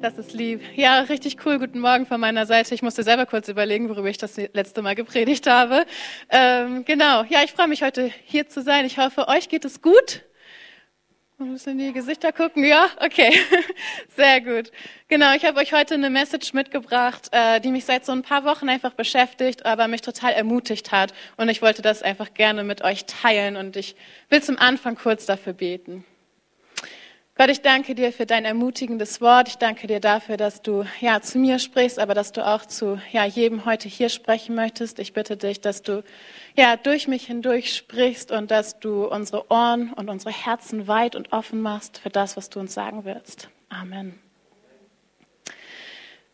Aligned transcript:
Das 0.00 0.16
ist 0.16 0.32
lieb. 0.32 0.60
Ja, 0.76 1.00
richtig 1.00 1.44
cool. 1.44 1.58
Guten 1.58 1.80
Morgen 1.80 2.06
von 2.06 2.20
meiner 2.20 2.46
Seite. 2.46 2.72
Ich 2.72 2.82
musste 2.82 3.02
selber 3.02 3.26
kurz 3.26 3.48
überlegen, 3.48 3.88
worüber 3.88 4.08
ich 4.08 4.18
das 4.18 4.36
letzte 4.36 4.80
Mal 4.80 4.94
gepredigt 4.94 5.48
habe. 5.48 5.86
Ähm, 6.30 6.84
genau. 6.84 7.24
Ja, 7.24 7.42
ich 7.44 7.50
freue 7.50 7.66
mich 7.66 7.82
heute 7.82 8.12
hier 8.24 8.48
zu 8.48 8.62
sein. 8.62 8.86
Ich 8.86 8.98
hoffe, 8.98 9.26
euch 9.26 9.48
geht 9.48 9.64
es 9.64 9.82
gut. 9.82 10.22
Man 11.36 11.50
muss 11.50 11.66
in 11.66 11.78
die 11.78 11.92
Gesichter 11.92 12.30
gucken. 12.30 12.62
Ja, 12.64 12.86
okay. 13.04 13.40
Sehr 14.16 14.40
gut. 14.40 14.70
Genau, 15.08 15.34
ich 15.34 15.44
habe 15.44 15.58
euch 15.58 15.72
heute 15.72 15.94
eine 15.94 16.10
Message 16.10 16.52
mitgebracht, 16.52 17.28
äh, 17.32 17.60
die 17.60 17.72
mich 17.72 17.84
seit 17.84 18.06
so 18.06 18.12
ein 18.12 18.22
paar 18.22 18.44
Wochen 18.44 18.68
einfach 18.68 18.92
beschäftigt, 18.92 19.66
aber 19.66 19.88
mich 19.88 20.02
total 20.02 20.32
ermutigt 20.32 20.92
hat. 20.92 21.12
Und 21.36 21.48
ich 21.48 21.60
wollte 21.60 21.82
das 21.82 22.04
einfach 22.04 22.34
gerne 22.34 22.62
mit 22.62 22.82
euch 22.82 23.06
teilen. 23.06 23.56
Und 23.56 23.76
ich 23.76 23.96
will 24.28 24.44
zum 24.44 24.58
Anfang 24.58 24.94
kurz 24.94 25.26
dafür 25.26 25.54
beten. 25.54 26.04
Gott, 27.38 27.50
ich 27.50 27.62
danke 27.62 27.94
dir 27.94 28.12
für 28.12 28.26
dein 28.26 28.44
ermutigendes 28.44 29.20
Wort. 29.20 29.46
Ich 29.46 29.58
danke 29.58 29.86
dir 29.86 30.00
dafür, 30.00 30.36
dass 30.36 30.60
du 30.60 30.84
ja 31.00 31.20
zu 31.20 31.38
mir 31.38 31.60
sprichst, 31.60 32.00
aber 32.00 32.12
dass 32.12 32.32
du 32.32 32.44
auch 32.44 32.66
zu 32.66 33.00
ja 33.12 33.24
jedem 33.24 33.64
heute 33.64 33.88
hier 33.88 34.08
sprechen 34.08 34.56
möchtest. 34.56 34.98
Ich 34.98 35.12
bitte 35.12 35.36
dich, 35.36 35.60
dass 35.60 35.82
du 35.82 36.02
ja 36.56 36.76
durch 36.76 37.06
mich 37.06 37.26
hindurch 37.26 37.76
sprichst 37.76 38.32
und 38.32 38.50
dass 38.50 38.80
du 38.80 39.04
unsere 39.04 39.52
Ohren 39.52 39.92
und 39.92 40.10
unsere 40.10 40.32
Herzen 40.32 40.88
weit 40.88 41.14
und 41.14 41.32
offen 41.32 41.60
machst 41.60 41.98
für 41.98 42.10
das, 42.10 42.36
was 42.36 42.50
du 42.50 42.58
uns 42.58 42.74
sagen 42.74 43.04
willst. 43.04 43.48
Amen. 43.68 44.18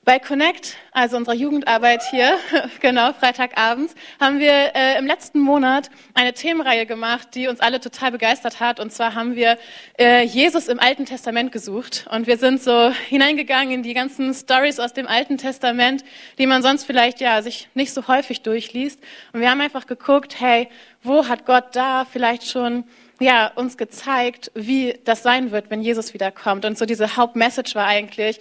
Bei 0.04 0.18
Connect, 0.18 0.76
also 0.92 1.16
unserer 1.16 1.34
Jugendarbeit 1.34 2.02
hier, 2.10 2.36
genau, 2.80 3.14
Freitagabends, 3.14 3.94
haben 4.20 4.38
wir 4.38 4.74
äh, 4.74 4.98
im 4.98 5.06
letzten 5.06 5.40
Monat 5.40 5.88
eine 6.12 6.34
Themenreihe 6.34 6.84
gemacht, 6.84 7.28
die 7.34 7.48
uns 7.48 7.60
alle 7.60 7.80
total 7.80 8.12
begeistert 8.12 8.60
hat. 8.60 8.80
Und 8.80 8.92
zwar 8.92 9.14
haben 9.14 9.34
wir 9.34 9.56
äh, 9.98 10.22
Jesus 10.22 10.68
im 10.68 10.78
Alten 10.78 11.06
Testament 11.06 11.52
gesucht. 11.52 12.06
Und 12.10 12.26
wir 12.26 12.36
sind 12.36 12.62
so 12.62 12.90
hineingegangen 13.08 13.72
in 13.72 13.82
die 13.82 13.94
ganzen 13.94 14.34
Stories 14.34 14.78
aus 14.78 14.92
dem 14.92 15.06
Alten 15.06 15.38
Testament, 15.38 16.04
die 16.38 16.46
man 16.46 16.62
sonst 16.62 16.84
vielleicht 16.84 17.20
ja 17.22 17.40
sich 17.40 17.68
nicht 17.72 17.94
so 17.94 18.06
häufig 18.06 18.42
durchliest. 18.42 19.00
Und 19.32 19.40
wir 19.40 19.50
haben 19.50 19.62
einfach 19.62 19.86
geguckt, 19.86 20.38
hey, 20.38 20.68
wo 21.02 21.28
hat 21.28 21.46
Gott 21.46 21.74
da 21.76 22.04
vielleicht 22.04 22.46
schon 22.46 22.84
ja, 23.20 23.50
uns 23.54 23.76
gezeigt, 23.76 24.50
wie 24.54 24.98
das 25.04 25.22
sein 25.22 25.50
wird, 25.50 25.70
wenn 25.70 25.80
Jesus 25.80 26.14
wiederkommt. 26.14 26.64
Und 26.64 26.76
so 26.76 26.84
diese 26.84 27.16
Hauptmessage 27.16 27.74
war 27.74 27.86
eigentlich, 27.86 28.40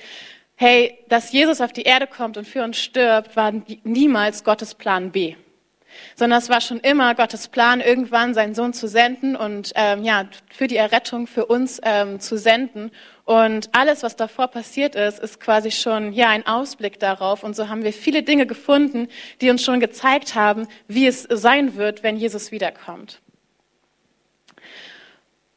hey, 0.56 0.98
dass 1.10 1.32
Jesus 1.32 1.62
auf 1.62 1.74
die 1.74 1.84
Erde 1.84 2.08
kommt 2.08 2.38
und 2.38 2.48
für 2.48 2.64
uns 2.64 2.78
stirbt, 2.78 3.36
war 3.36 3.52
niemals 3.84 4.44
Gottes 4.44 4.76
Plan 4.76 5.12
B. 5.12 5.36
Sondern 6.16 6.40
es 6.40 6.50
war 6.50 6.60
schon 6.60 6.80
immer 6.80 7.14
Gottes 7.14 7.48
Plan, 7.48 7.80
irgendwann 7.80 8.34
seinen 8.34 8.56
Sohn 8.56 8.74
zu 8.74 8.88
senden 8.88 9.36
und 9.36 9.74
ähm, 9.76 10.04
ja, 10.04 10.28
für 10.50 10.68
die 10.68 10.78
Errettung 10.78 11.28
für 11.28 11.46
uns 11.46 11.80
ähm, 11.84 12.20
zu 12.20 12.38
senden. 12.38 12.92
Und 13.26 13.70
alles, 13.74 14.02
was 14.02 14.16
davor 14.16 14.48
passiert 14.48 14.96
ist, 14.96 15.20
ist 15.20 15.40
quasi 15.40 15.70
schon 15.70 16.12
ja 16.12 16.30
ein 16.30 16.48
Ausblick 16.48 17.00
darauf. 17.00 17.44
Und 17.44 17.56
so 17.56 17.70
haben 17.70 17.84
wir 17.84 17.94
viele 17.94 18.24
Dinge 18.24 18.48
gefunden, 18.48 19.08
die 19.40 19.50
uns 19.52 19.64
schon 19.64 19.80
gezeigt 19.80 20.34
haben, 20.34 20.68
wie 20.88 21.06
es 21.06 21.24
sein 21.30 21.76
wird, 21.76 22.02
wenn 22.02 22.18
Jesus 22.18 22.52
wiederkommt. 22.52 23.22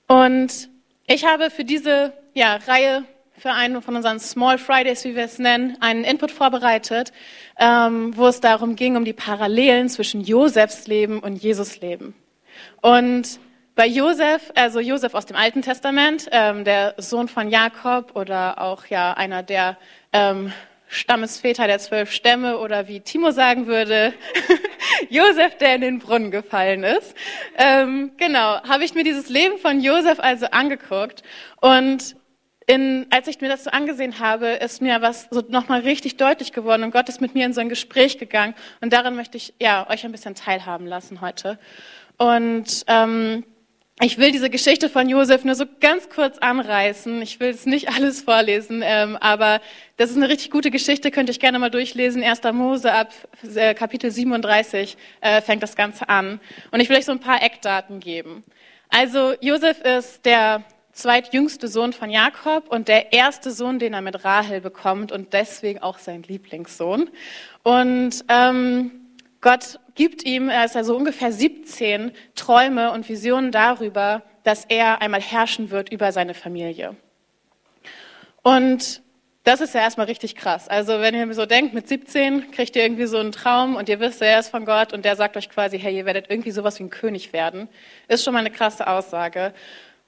Und 0.07 0.69
ich 1.07 1.25
habe 1.25 1.51
für 1.51 1.65
diese 1.65 2.13
ja, 2.35 2.57
Reihe 2.57 3.05
für 3.39 3.53
einen 3.53 3.83
von 3.83 3.97
unseren 3.97 4.19
Small 4.19 4.59
Fridays, 4.59 5.05
wie 5.05 5.15
wir 5.15 5.25
es 5.25 5.39
nennen, 5.39 5.77
einen 5.81 6.05
Input 6.05 6.31
vorbereitet, 6.31 7.13
ähm, 7.59 8.17
wo 8.17 8.27
es 8.27 8.41
darum 8.41 8.77
ging, 8.77 8.97
um 8.97 9.05
die 9.05 9.13
Parallelen 9.13 9.89
zwischen 9.89 10.23
Josefs 10.23 10.87
Leben 10.87 11.21
und 11.21 11.37
Jesus 11.37 11.81
Leben. 11.81 12.15
Und 12.81 13.39
bei 13.75 13.87
Josef, 13.87 14.53
also 14.55 14.81
Josef 14.81 15.15
aus 15.15 15.27
dem 15.27 15.37
Alten 15.37 15.61
Testament, 15.61 16.29
ähm, 16.33 16.65
der 16.65 16.95
Sohn 16.97 17.29
von 17.29 17.51
Jakob 17.51 18.17
oder 18.17 18.61
auch 18.61 18.87
ja 18.87 19.13
einer 19.13 19.43
der 19.43 19.77
ähm, 20.15 20.53
Stammesväter 20.89 21.67
der 21.67 21.79
zwölf 21.79 22.13
Stämme 22.13 22.59
oder 22.59 22.89
wie 22.89 23.01
Timo 23.01 23.33
sagen 23.33 23.67
würde, 23.67 24.15
Josef, 25.11 25.59
der 25.59 25.75
in 25.75 25.81
den 25.83 25.99
Brunnen 25.99 26.31
gefallen 26.31 26.85
ist. 26.85 27.15
Ähm, 27.59 28.13
genau, 28.17 28.63
habe 28.63 28.85
ich 28.85 28.95
mir 28.95 29.05
dieses 29.05 29.29
Leben 29.29 29.59
von 29.59 29.81
Josef 29.81 30.21
also 30.21 30.47
angeguckt 30.47 31.23
und 31.61 32.17
in, 32.67 33.07
als 33.11 33.29
ich 33.29 33.41
mir 33.41 33.49
das 33.49 33.65
so 33.65 33.71
angesehen 33.71 34.19
habe, 34.19 34.49
ist 34.49 34.83
mir 34.83 35.01
was 35.01 35.29
so 35.31 35.43
nochmal 35.49 35.81
richtig 35.81 36.17
deutlich 36.17 36.53
geworden 36.53 36.83
und 36.83 36.91
Gott 36.91 37.09
ist 37.09 37.21
mit 37.21 37.35
mir 37.35 37.47
in 37.47 37.53
so 37.53 37.61
ein 37.61 37.69
Gespräch 37.69 38.19
gegangen 38.19 38.55
und 38.81 38.93
daran 38.93 39.15
möchte 39.15 39.37
ich 39.37 39.55
ja 39.61 39.89
euch 39.89 40.05
ein 40.05 40.13
bisschen 40.13 40.35
teilhaben 40.35 40.87
lassen 40.87 41.21
heute. 41.21 41.59
Und 42.19 42.85
ähm, 42.89 43.45
ich 44.03 44.19
will 44.19 44.31
diese 44.31 44.51
Geschichte 44.51 44.91
von 44.91 45.09
Josef 45.09 45.45
nur 45.45 45.55
so 45.55 45.65
ganz 45.81 46.11
kurz 46.11 46.37
anreißen. 46.39 47.23
Ich 47.23 47.41
will 47.41 47.51
es 47.51 47.65
nicht 47.65 47.89
alles 47.97 48.23
vorlesen, 48.23 48.83
ähm, 48.85 49.17
aber 49.17 49.61
das 49.97 50.11
ist 50.11 50.17
eine 50.17 50.29
richtig 50.29 50.51
gute 50.51 50.71
Geschichte, 50.71 51.11
könnt 51.11 51.31
ihr 51.31 51.39
gerne 51.39 51.59
mal 51.61 51.71
durchlesen. 51.71 52.23
1. 52.23 52.43
Mose 52.53 52.93
ab 52.93 53.13
äh, 53.55 53.75
Kapitel 53.75 54.11
37 54.11 54.97
äh, 55.21 55.41
fängt 55.41 55.63
das 55.63 55.77
Ganze 55.77 56.09
an. 56.09 56.41
Und 56.73 56.81
ich 56.81 56.89
will 56.89 56.97
euch 56.97 57.05
so 57.05 57.13
ein 57.13 57.21
paar 57.21 57.43
Eckdaten 57.43 58.01
geben. 58.01 58.43
Also 58.89 59.35
Josef 59.41 59.81
ist 59.81 60.27
der 60.27 60.65
zweitjüngste 60.97 61.69
Sohn 61.69 61.93
von 61.93 62.11
Jakob 62.11 62.69
und 62.69 62.89
der 62.89 63.13
erste 63.13 63.51
Sohn, 63.51 63.79
den 63.79 63.93
er 63.93 64.01
mit 64.01 64.25
Rahel 64.25 64.61
bekommt 64.61 65.13
und 65.13 65.33
deswegen 65.35 65.81
auch 65.81 65.99
sein 65.99 66.23
Lieblingssohn. 66.23 67.11
Und 67.63 68.25
ähm, 68.29 68.91
Gott 69.43 69.79
gibt 69.95 70.25
ihm, 70.25 70.49
er 70.49 70.65
ist 70.65 70.77
also 70.77 70.97
ungefähr 70.97 71.33
17, 71.33 72.13
Träume 72.35 72.93
und 72.93 73.09
Visionen 73.09 73.53
darüber, 73.53 74.23
dass 74.43 74.65
er 74.65 75.03
einmal 75.03 75.21
herrschen 75.21 75.71
wird 75.71 75.93
über 75.93 76.13
seine 76.13 76.35
Familie. 76.35 76.97
Und 78.43 79.03
das 79.45 79.61
ist 79.61 79.75
ja 79.75 79.81
erstmal 79.83 80.07
richtig 80.07 80.35
krass. 80.35 80.67
Also 80.67 81.01
wenn 81.01 81.15
ihr 81.15 81.35
so 81.35 81.47
denkt, 81.47 81.75
mit 81.75 81.87
17 81.87 82.51
kriegt 82.51 82.75
ihr 82.75 82.83
irgendwie 82.83 83.07
so 83.07 83.19
einen 83.19 83.33
Traum 83.33 83.77
und 83.77 83.89
ihr 83.89 84.01
wisst, 84.01 84.23
er 84.23 84.41
ist 84.41 84.49
von 84.49 84.65
Gott 84.65 84.93
und 84.93 85.05
der 85.05 85.15
sagt 85.15 85.37
euch 85.37 85.51
quasi, 85.51 85.79
hey, 85.79 85.97
ihr 85.97 86.07
werdet 86.07 86.31
irgendwie 86.31 86.51
sowas 86.51 86.79
wie 86.79 86.85
ein 86.85 86.91
König 86.91 87.33
werden, 87.33 87.69
ist 88.09 88.25
schon 88.25 88.33
mal 88.33 88.41
eine 88.41 88.51
krasse 88.51 88.87
Aussage. 88.89 89.53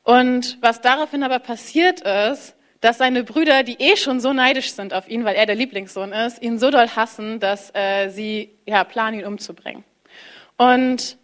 Und 0.08 0.56
was 0.62 0.80
daraufhin 0.80 1.22
aber 1.22 1.38
passiert 1.38 2.00
ist, 2.00 2.54
dass 2.80 2.96
seine 2.96 3.24
Brüder, 3.24 3.62
die 3.62 3.76
eh 3.78 3.94
schon 3.94 4.20
so 4.20 4.32
neidisch 4.32 4.72
sind 4.72 4.94
auf 4.94 5.06
ihn, 5.06 5.26
weil 5.26 5.36
er 5.36 5.44
der 5.44 5.54
Lieblingssohn 5.54 6.14
ist, 6.14 6.40
ihn 6.40 6.58
so 6.58 6.70
doll 6.70 6.88
hassen, 6.88 7.40
dass 7.40 7.74
äh, 7.74 8.08
sie 8.08 8.56
ja, 8.64 8.84
planen, 8.84 9.20
ihn 9.20 9.26
umzubringen. 9.26 9.84
Und 10.56 11.18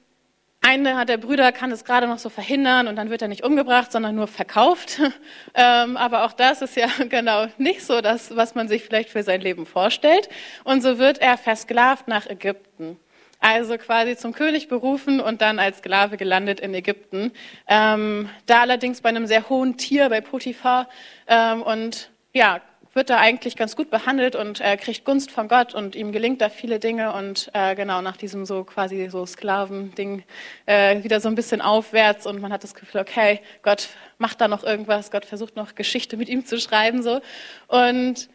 eine 0.61 1.06
der 1.06 1.17
Brüder 1.17 1.50
kann 1.50 1.72
es 1.72 1.87
gerade 1.87 2.06
noch 2.06 2.19
so 2.19 2.28
verhindern 2.28 2.87
und 2.87 2.97
dann 2.97 3.09
wird 3.09 3.22
er 3.22 3.28
nicht 3.28 3.43
umgebracht, 3.43 3.91
sondern 3.91 4.17
nur 4.17 4.27
verkauft. 4.27 5.01
ähm, 5.55 5.97
aber 5.97 6.27
auch 6.27 6.34
das 6.34 6.61
ist 6.61 6.77
ja 6.77 6.89
genau 7.09 7.47
nicht 7.56 7.87
so 7.87 8.03
das, 8.03 8.37
was 8.37 8.55
man 8.55 8.69
sich 8.69 8.83
vielleicht 8.83 9.09
für 9.09 9.22
sein 9.22 9.41
Leben 9.41 9.65
vorstellt. 9.65 10.28
Und 10.62 10.83
so 10.83 10.99
wird 10.99 11.22
er 11.22 11.39
versklavt 11.39 12.06
nach 12.06 12.27
Ägypten 12.27 12.99
also 13.44 13.77
quasi 13.77 14.16
zum 14.16 14.32
König 14.32 14.69
berufen 14.69 15.21
und 15.21 15.43
dann 15.43 15.59
als 15.59 15.78
Sklave 15.78 16.16
gelandet 16.16 16.60
in 16.60 16.72
Ägypten. 16.72 17.31
Ähm, 17.69 18.31
da 18.47 18.62
allerdings 18.62 19.03
bei 19.03 19.10
einem 19.10 19.27
sehr 19.27 19.50
hohen 19.50 19.77
Tier, 19.77 20.09
bei 20.09 20.22
Potiphar. 20.22 20.88
Ähm, 21.28 21.60
und 21.62 22.10
ja, 22.33 22.62
wird 22.94 23.10
da 23.10 23.19
eigentlich 23.19 23.56
ganz 23.56 23.77
gut 23.77 23.91
behandelt 23.91 24.34
und 24.34 24.60
er 24.60 24.78
kriegt 24.78 25.04
Gunst 25.04 25.31
von 25.31 25.49
Gott 25.49 25.75
und 25.75 25.94
ihm 25.94 26.10
gelingt 26.10 26.41
da 26.41 26.49
viele 26.49 26.78
Dinge 26.78 27.12
und 27.12 27.50
äh, 27.53 27.75
genau 27.75 28.00
nach 28.00 28.16
diesem 28.16 28.47
so 28.47 28.65
quasi 28.65 29.09
so 29.10 29.27
Sklavending 29.27 30.22
äh, 30.65 31.03
wieder 31.03 31.21
so 31.21 31.28
ein 31.28 31.34
bisschen 31.34 31.60
aufwärts 31.60 32.27
und 32.27 32.41
man 32.41 32.53
hat 32.53 32.62
das 32.62 32.75
Gefühl, 32.75 33.00
okay, 33.00 33.41
Gott 33.62 33.88
macht 34.16 34.41
da 34.41 34.49
noch 34.49 34.62
irgendwas, 34.62 35.10
Gott 35.10 35.25
versucht 35.25 35.56
noch 35.56 35.75
Geschichte 35.75 36.16
mit 36.16 36.28
ihm 36.28 36.47
zu 36.47 36.59
schreiben 36.59 37.03
so 37.03 37.21
und 37.66 38.28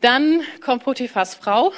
dann 0.00 0.42
kommt 0.60 0.82
Potiphas 0.82 1.36
Frau 1.36 1.72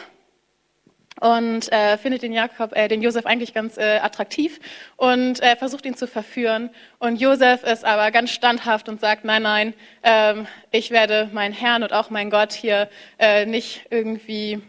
und 1.21 1.71
äh, 1.73 1.97
findet 1.99 2.23
den 2.23 2.33
Jakob, 2.33 2.77
äh, 2.77 2.89
den 2.89 3.03
Josef 3.03 3.27
eigentlich 3.27 3.55
ganz 3.55 3.77
äh, 3.79 3.99
attraktiv 3.99 4.59
und 4.97 5.41
äh, 5.43 5.57
versucht 5.57 5.87
ihn 5.87 5.97
zu 5.97 6.07
verführen. 6.07 6.71
Und 6.99 7.21
Josef 7.21 7.63
ist 7.63 7.85
aber 7.85 8.11
ganz 8.11 8.31
standhaft 8.31 8.89
und 8.89 9.01
sagt: 9.01 9.25
Nein, 9.25 9.43
nein, 9.43 9.75
ähm, 10.03 10.47
ich 10.71 10.91
werde 10.91 11.31
meinen 11.33 11.55
Herrn 11.55 11.83
und 11.83 11.93
auch 11.93 12.11
meinen 12.11 12.31
Gott 12.31 12.53
hier 12.53 12.89
äh, 13.19 13.47
nicht 13.47 13.87
irgendwie 13.91 14.61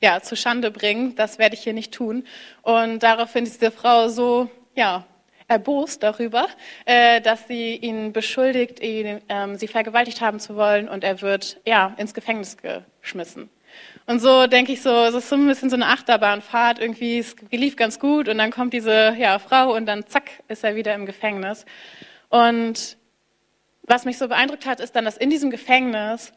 ja 0.00 0.20
zu 0.20 0.36
Schande 0.36 0.70
bringen. 0.70 1.16
Das 1.16 1.38
werde 1.38 1.54
ich 1.54 1.62
hier 1.62 1.72
nicht 1.72 1.92
tun. 1.92 2.26
Und 2.62 3.02
daraufhin 3.02 3.44
ist 3.44 3.60
diese 3.60 3.70
Frau 3.70 4.08
so 4.08 4.50
ja 4.76 5.06
erbost 5.48 6.02
darüber, 6.02 6.46
äh, 6.84 7.20
dass 7.20 7.46
sie 7.48 7.76
ihn 7.76 8.12
beschuldigt, 8.12 8.80
ihn, 8.80 9.20
ähm, 9.28 9.56
sie 9.56 9.68
vergewaltigt 9.68 10.20
haben 10.20 10.40
zu 10.40 10.56
wollen, 10.56 10.88
und 10.88 11.04
er 11.04 11.20
wird 11.20 11.60
ja 11.66 11.94
ins 11.98 12.14
Gefängnis 12.14 12.56
geschmissen. 12.56 13.50
Und 14.06 14.20
so 14.20 14.46
denke 14.46 14.72
ich 14.72 14.82
so, 14.82 14.90
es 15.04 15.14
ist 15.14 15.28
so 15.28 15.36
ein 15.36 15.46
bisschen 15.46 15.70
so 15.70 15.76
eine 15.76 15.86
Achterbahnfahrt. 15.86 16.78
Irgendwie, 16.78 17.18
es 17.18 17.36
lief 17.50 17.76
ganz 17.76 17.98
gut 17.98 18.28
und 18.28 18.38
dann 18.38 18.50
kommt 18.50 18.72
diese 18.74 19.14
ja, 19.18 19.38
Frau 19.38 19.74
und 19.74 19.86
dann 19.86 20.06
zack, 20.06 20.30
ist 20.48 20.62
er 20.62 20.76
wieder 20.76 20.94
im 20.94 21.06
Gefängnis. 21.06 21.64
Und 22.28 22.96
was 23.82 24.04
mich 24.04 24.18
so 24.18 24.28
beeindruckt 24.28 24.66
hat, 24.66 24.80
ist 24.80 24.94
dann, 24.96 25.04
dass 25.04 25.16
in 25.16 25.30
diesem 25.30 25.50
Gefängnis 25.50 26.32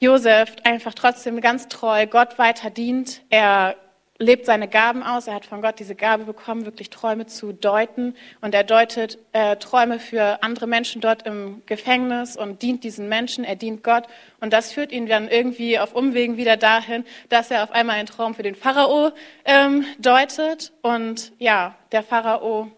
Josef 0.00 0.56
einfach 0.64 0.94
trotzdem 0.94 1.40
ganz 1.40 1.68
treu 1.68 2.06
Gott 2.06 2.38
weiter 2.38 2.70
dient. 2.70 3.22
Er 3.30 3.76
lebt 4.22 4.46
seine 4.46 4.68
Gaben 4.68 5.02
aus. 5.02 5.26
Er 5.26 5.34
hat 5.34 5.44
von 5.44 5.60
Gott 5.60 5.78
diese 5.78 5.94
Gabe 5.94 6.24
bekommen, 6.24 6.64
wirklich 6.64 6.90
Träume 6.90 7.26
zu 7.26 7.52
deuten. 7.52 8.14
Und 8.40 8.54
er 8.54 8.64
deutet 8.64 9.18
äh, 9.32 9.56
Träume 9.56 9.98
für 9.98 10.42
andere 10.42 10.66
Menschen 10.66 11.00
dort 11.00 11.26
im 11.26 11.62
Gefängnis 11.66 12.36
und 12.36 12.62
dient 12.62 12.84
diesen 12.84 13.08
Menschen. 13.08 13.44
Er 13.44 13.56
dient 13.56 13.82
Gott. 13.82 14.04
Und 14.40 14.52
das 14.52 14.72
führt 14.72 14.92
ihn 14.92 15.06
dann 15.06 15.28
irgendwie 15.28 15.78
auf 15.78 15.94
Umwegen 15.94 16.36
wieder 16.36 16.56
dahin, 16.56 17.04
dass 17.28 17.50
er 17.50 17.64
auf 17.64 17.72
einmal 17.72 17.96
einen 17.96 18.08
Traum 18.08 18.34
für 18.34 18.42
den 18.42 18.54
Pharao 18.54 19.10
ähm, 19.44 19.84
deutet. 19.98 20.72
Und 20.82 21.32
ja, 21.38 21.74
der 21.92 22.02
Pharao 22.02 22.70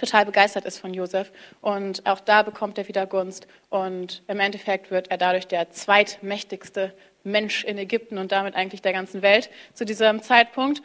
total 0.00 0.24
begeistert 0.24 0.64
ist 0.64 0.78
von 0.78 0.92
Josef. 0.94 1.30
Und 1.60 2.06
auch 2.06 2.20
da 2.20 2.42
bekommt 2.42 2.78
er 2.78 2.88
wieder 2.88 3.06
Gunst. 3.06 3.46
Und 3.68 4.22
im 4.26 4.40
Endeffekt 4.40 4.90
wird 4.90 5.10
er 5.10 5.18
dadurch 5.18 5.46
der 5.46 5.70
zweitmächtigste 5.70 6.92
Mensch 7.22 7.64
in 7.64 7.78
Ägypten 7.78 8.18
und 8.18 8.32
damit 8.32 8.54
eigentlich 8.54 8.82
der 8.82 8.92
ganzen 8.92 9.22
Welt 9.22 9.50
zu 9.74 9.84
diesem 9.84 10.22
Zeitpunkt. 10.22 10.82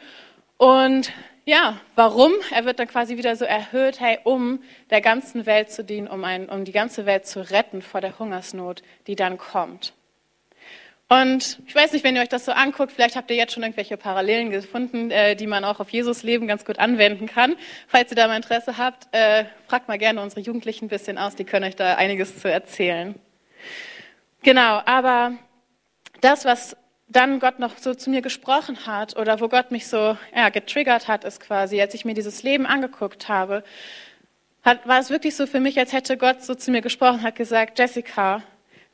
Und 0.58 1.12
ja, 1.44 1.80
warum? 1.94 2.32
Er 2.50 2.64
wird 2.64 2.78
dann 2.78 2.88
quasi 2.88 3.16
wieder 3.16 3.36
so 3.36 3.44
erhöht, 3.44 4.00
hey, 4.00 4.18
um 4.24 4.60
der 4.90 5.00
ganzen 5.00 5.46
Welt 5.46 5.70
zu 5.70 5.84
dienen, 5.84 6.08
um, 6.08 6.24
ein, 6.24 6.48
um 6.48 6.64
die 6.64 6.72
ganze 6.72 7.06
Welt 7.06 7.26
zu 7.26 7.40
retten 7.50 7.82
vor 7.82 8.00
der 8.00 8.18
Hungersnot, 8.18 8.82
die 9.06 9.16
dann 9.16 9.38
kommt. 9.38 9.94
Und 11.08 11.60
ich 11.66 11.74
weiß 11.74 11.92
nicht, 11.92 12.04
wenn 12.04 12.16
ihr 12.16 12.22
euch 12.22 12.28
das 12.28 12.44
so 12.44 12.52
anguckt, 12.52 12.90
vielleicht 12.90 13.14
habt 13.14 13.30
ihr 13.30 13.36
jetzt 13.36 13.52
schon 13.52 13.62
irgendwelche 13.62 13.96
Parallelen 13.96 14.50
gefunden, 14.50 15.12
äh, 15.12 15.36
die 15.36 15.46
man 15.46 15.64
auch 15.64 15.78
auf 15.78 15.90
Jesus 15.90 16.24
Leben 16.24 16.48
ganz 16.48 16.64
gut 16.64 16.80
anwenden 16.80 17.26
kann. 17.26 17.54
Falls 17.86 18.10
ihr 18.10 18.16
da 18.16 18.26
mal 18.26 18.36
Interesse 18.36 18.76
habt, 18.76 19.06
äh, 19.12 19.44
fragt 19.68 19.86
mal 19.86 19.98
gerne 19.98 20.20
unsere 20.20 20.40
Jugendlichen 20.40 20.86
ein 20.86 20.88
bisschen 20.88 21.16
aus, 21.16 21.36
die 21.36 21.44
können 21.44 21.64
euch 21.64 21.76
da 21.76 21.94
einiges 21.94 22.40
zu 22.40 22.50
erzählen. 22.50 23.14
Genau, 24.42 24.82
aber 24.84 25.34
das, 26.22 26.44
was 26.44 26.76
dann 27.08 27.38
Gott 27.38 27.60
noch 27.60 27.78
so 27.78 27.94
zu 27.94 28.10
mir 28.10 28.20
gesprochen 28.20 28.86
hat 28.86 29.16
oder 29.16 29.40
wo 29.40 29.48
Gott 29.48 29.70
mich 29.70 29.86
so 29.86 30.16
ja, 30.34 30.48
getriggert 30.48 31.06
hat, 31.06 31.22
ist 31.22 31.38
quasi, 31.38 31.80
als 31.80 31.94
ich 31.94 32.04
mir 32.04 32.14
dieses 32.14 32.42
Leben 32.42 32.66
angeguckt 32.66 33.28
habe, 33.28 33.62
hat, 34.64 34.88
war 34.88 34.98
es 34.98 35.10
wirklich 35.10 35.36
so 35.36 35.46
für 35.46 35.60
mich, 35.60 35.78
als 35.78 35.92
hätte 35.92 36.16
Gott 36.16 36.42
so 36.42 36.56
zu 36.56 36.72
mir 36.72 36.80
gesprochen, 36.80 37.22
hat 37.22 37.36
gesagt, 37.36 37.78
Jessica, 37.78 38.42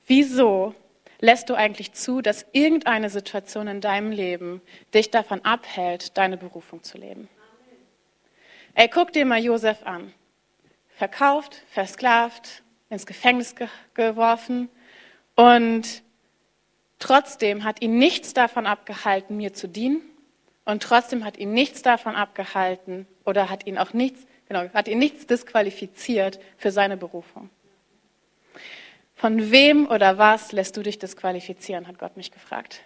wieso 0.06 0.74
lässt 1.22 1.48
du 1.48 1.54
eigentlich 1.54 1.92
zu, 1.92 2.20
dass 2.20 2.44
irgendeine 2.52 3.08
Situation 3.08 3.68
in 3.68 3.80
deinem 3.80 4.10
Leben 4.10 4.60
dich 4.92 5.10
davon 5.10 5.42
abhält, 5.44 6.18
deine 6.18 6.36
Berufung 6.36 6.82
zu 6.82 6.98
leben? 6.98 7.28
Ey, 8.74 8.88
guck 8.88 9.12
dir 9.12 9.24
mal 9.24 9.42
Josef 9.42 9.86
an. 9.86 10.12
Verkauft, 10.96 11.62
versklavt, 11.70 12.62
ins 12.90 13.06
Gefängnis 13.06 13.54
ge 13.54 13.68
geworfen 13.94 14.68
und 15.36 16.02
trotzdem 16.98 17.64
hat 17.64 17.80
ihn 17.80 17.98
nichts 17.98 18.34
davon 18.34 18.66
abgehalten, 18.66 19.36
mir 19.36 19.54
zu 19.54 19.68
dienen 19.68 20.02
und 20.64 20.82
trotzdem 20.82 21.24
hat 21.24 21.36
ihn 21.36 21.52
nichts 21.52 21.82
davon 21.82 22.16
abgehalten 22.16 23.06
oder 23.24 23.48
hat 23.48 23.66
ihn 23.66 23.78
auch 23.78 23.92
nichts, 23.92 24.26
genau, 24.48 24.68
hat 24.74 24.88
ihn 24.88 24.98
nichts 24.98 25.26
disqualifiziert 25.26 26.40
für 26.56 26.72
seine 26.72 26.96
Berufung. 26.96 27.48
Von 29.22 29.52
wem 29.52 29.86
oder 29.86 30.18
was 30.18 30.50
lässt 30.50 30.76
du 30.76 30.82
dich 30.82 30.98
disqualifizieren, 30.98 31.86
hat 31.86 31.96
Gott 31.96 32.16
mich 32.16 32.32
gefragt. 32.32 32.80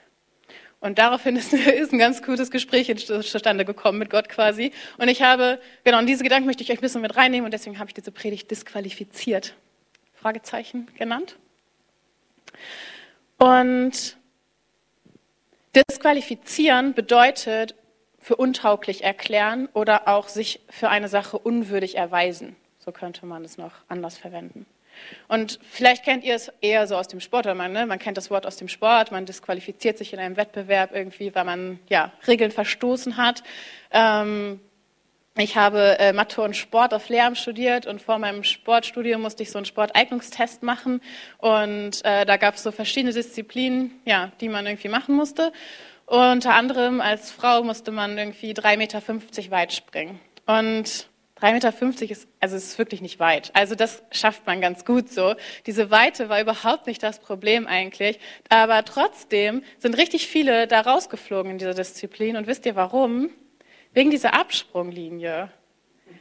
Und 0.80 0.98
daraufhin 0.98 1.34
ist, 1.34 1.50
ist 1.54 1.94
ein 1.94 1.98
ganz 1.98 2.22
gutes 2.22 2.50
Gespräch 2.50 2.94
zustande 3.06 3.64
gekommen 3.64 3.98
mit 3.98 4.10
Gott 4.10 4.28
quasi. 4.28 4.70
Und 4.98 5.08
ich 5.08 5.22
habe, 5.22 5.58
genau, 5.82 5.98
und 5.98 6.06
diese 6.06 6.22
Gedanken 6.22 6.44
möchte 6.44 6.62
ich 6.62 6.70
euch 6.70 6.76
ein 6.76 6.82
bisschen 6.82 7.00
mit 7.00 7.16
reinnehmen 7.16 7.46
und 7.46 7.52
deswegen 7.52 7.78
habe 7.78 7.88
ich 7.88 7.94
diese 7.94 8.12
Predigt 8.12 8.50
disqualifiziert, 8.50 9.54
Fragezeichen 10.12 10.88
genannt. 10.98 11.38
Und 13.38 14.18
disqualifizieren 15.74 16.92
bedeutet 16.92 17.74
für 18.18 18.36
untauglich 18.36 19.04
erklären 19.04 19.70
oder 19.72 20.06
auch 20.06 20.28
sich 20.28 20.60
für 20.68 20.90
eine 20.90 21.08
Sache 21.08 21.38
unwürdig 21.38 21.96
erweisen. 21.96 22.56
So 22.78 22.92
könnte 22.92 23.24
man 23.24 23.42
es 23.42 23.56
noch 23.56 23.72
anders 23.88 24.18
verwenden. 24.18 24.66
Und 25.28 25.58
vielleicht 25.68 26.04
kennt 26.04 26.24
ihr 26.24 26.34
es 26.34 26.52
eher 26.60 26.86
so 26.86 26.96
aus 26.96 27.08
dem 27.08 27.20
Sport, 27.20 27.46
man, 27.54 27.72
ne, 27.72 27.86
man 27.86 27.98
kennt 27.98 28.16
das 28.16 28.30
Wort 28.30 28.46
aus 28.46 28.56
dem 28.56 28.68
Sport, 28.68 29.12
man 29.12 29.26
disqualifiziert 29.26 29.98
sich 29.98 30.12
in 30.12 30.18
einem 30.18 30.36
Wettbewerb 30.36 30.94
irgendwie, 30.94 31.34
weil 31.34 31.44
man 31.44 31.78
ja, 31.88 32.12
Regeln 32.26 32.50
verstoßen 32.50 33.16
hat. 33.16 33.42
Ähm, 33.90 34.60
ich 35.38 35.56
habe 35.56 35.98
äh, 35.98 36.14
Mathe 36.14 36.40
und 36.40 36.56
Sport 36.56 36.94
auf 36.94 37.10
Lehramt 37.10 37.36
studiert 37.36 37.86
und 37.86 38.00
vor 38.00 38.18
meinem 38.18 38.42
Sportstudium 38.42 39.20
musste 39.20 39.42
ich 39.42 39.50
so 39.50 39.58
einen 39.58 39.66
Sporteignungstest 39.66 40.62
machen 40.62 41.02
und 41.38 42.02
äh, 42.04 42.24
da 42.24 42.38
gab 42.38 42.54
es 42.54 42.62
so 42.62 42.72
verschiedene 42.72 43.12
Disziplinen, 43.12 44.00
ja, 44.06 44.32
die 44.40 44.48
man 44.48 44.66
irgendwie 44.66 44.88
machen 44.88 45.14
musste. 45.14 45.52
unter 46.06 46.54
anderem 46.54 47.02
als 47.02 47.30
Frau 47.30 47.62
musste 47.62 47.92
man 47.92 48.16
irgendwie 48.16 48.52
3,50 48.52 48.76
Meter 48.78 49.50
weit 49.50 49.74
springen. 49.74 50.20
Und 50.46 51.08
3,50 51.40 51.52
Meter 51.52 52.10
ist, 52.10 52.28
also 52.40 52.56
ist 52.56 52.78
wirklich 52.78 53.02
nicht 53.02 53.20
weit. 53.20 53.50
Also 53.54 53.74
das 53.74 54.02
schafft 54.10 54.46
man 54.46 54.62
ganz 54.62 54.86
gut 54.86 55.10
so. 55.10 55.34
Diese 55.66 55.90
Weite 55.90 56.30
war 56.30 56.40
überhaupt 56.40 56.86
nicht 56.86 57.02
das 57.02 57.18
Problem 57.18 57.66
eigentlich. 57.66 58.18
Aber 58.48 58.84
trotzdem 58.84 59.62
sind 59.78 59.98
richtig 59.98 60.28
viele 60.28 60.66
da 60.66 60.80
rausgeflogen 60.80 61.52
in 61.52 61.58
dieser 61.58 61.74
Disziplin. 61.74 62.36
Und 62.36 62.46
wisst 62.46 62.64
ihr 62.64 62.74
warum? 62.74 63.28
Wegen 63.92 64.10
dieser 64.10 64.32
Absprunglinie. 64.32 65.50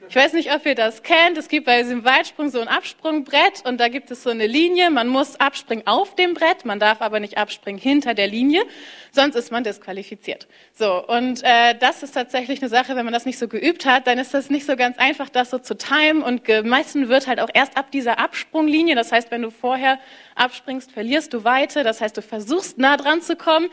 Ich 0.07 0.15
weiß 0.15 0.33
nicht, 0.33 0.53
ob 0.53 0.65
ihr 0.65 0.75
das 0.75 1.03
kennt. 1.03 1.37
Es 1.37 1.47
gibt 1.47 1.65
bei 1.65 1.81
diesem 1.81 2.03
Weitsprung 2.05 2.49
so 2.49 2.59
ein 2.59 2.67
Absprungbrett 2.67 3.63
und 3.65 3.79
da 3.79 3.87
gibt 3.87 4.11
es 4.11 4.23
so 4.23 4.29
eine 4.29 4.47
Linie. 4.47 4.89
Man 4.89 5.07
muss 5.07 5.39
abspringen 5.39 5.85
auf 5.87 6.15
dem 6.15 6.33
Brett, 6.33 6.65
man 6.65 6.79
darf 6.79 7.01
aber 7.01 7.19
nicht 7.19 7.37
abspringen 7.37 7.79
hinter 7.79 8.13
der 8.13 8.27
Linie, 8.27 8.63
sonst 9.11 9.35
ist 9.35 9.51
man 9.51 9.63
disqualifiziert. 9.63 10.47
So, 10.73 11.05
und 11.05 11.43
äh, 11.43 11.75
das 11.79 12.03
ist 12.03 12.13
tatsächlich 12.13 12.61
eine 12.61 12.69
Sache, 12.69 12.95
wenn 12.95 13.05
man 13.05 13.13
das 13.13 13.25
nicht 13.25 13.37
so 13.37 13.47
geübt 13.47 13.85
hat, 13.85 14.07
dann 14.07 14.17
ist 14.17 14.33
das 14.33 14.49
nicht 14.49 14.65
so 14.65 14.75
ganz 14.75 14.97
einfach, 14.97 15.29
das 15.29 15.49
so 15.49 15.59
zu 15.59 15.75
timen 15.75 16.23
und 16.23 16.43
gemessen 16.45 17.09
wird 17.09 17.27
halt 17.27 17.39
auch 17.39 17.49
erst 17.53 17.77
ab 17.77 17.91
dieser 17.91 18.19
Absprunglinie. 18.19 18.95
Das 18.95 19.11
heißt, 19.11 19.31
wenn 19.31 19.41
du 19.41 19.51
vorher 19.51 19.99
abspringst, 20.35 20.91
verlierst 20.91 21.33
du 21.33 21.43
Weite. 21.43 21.83
Das 21.83 22.01
heißt, 22.01 22.15
du 22.17 22.21
versuchst 22.21 22.77
nah 22.77 22.97
dran 22.97 23.21
zu 23.21 23.35
kommen 23.35 23.69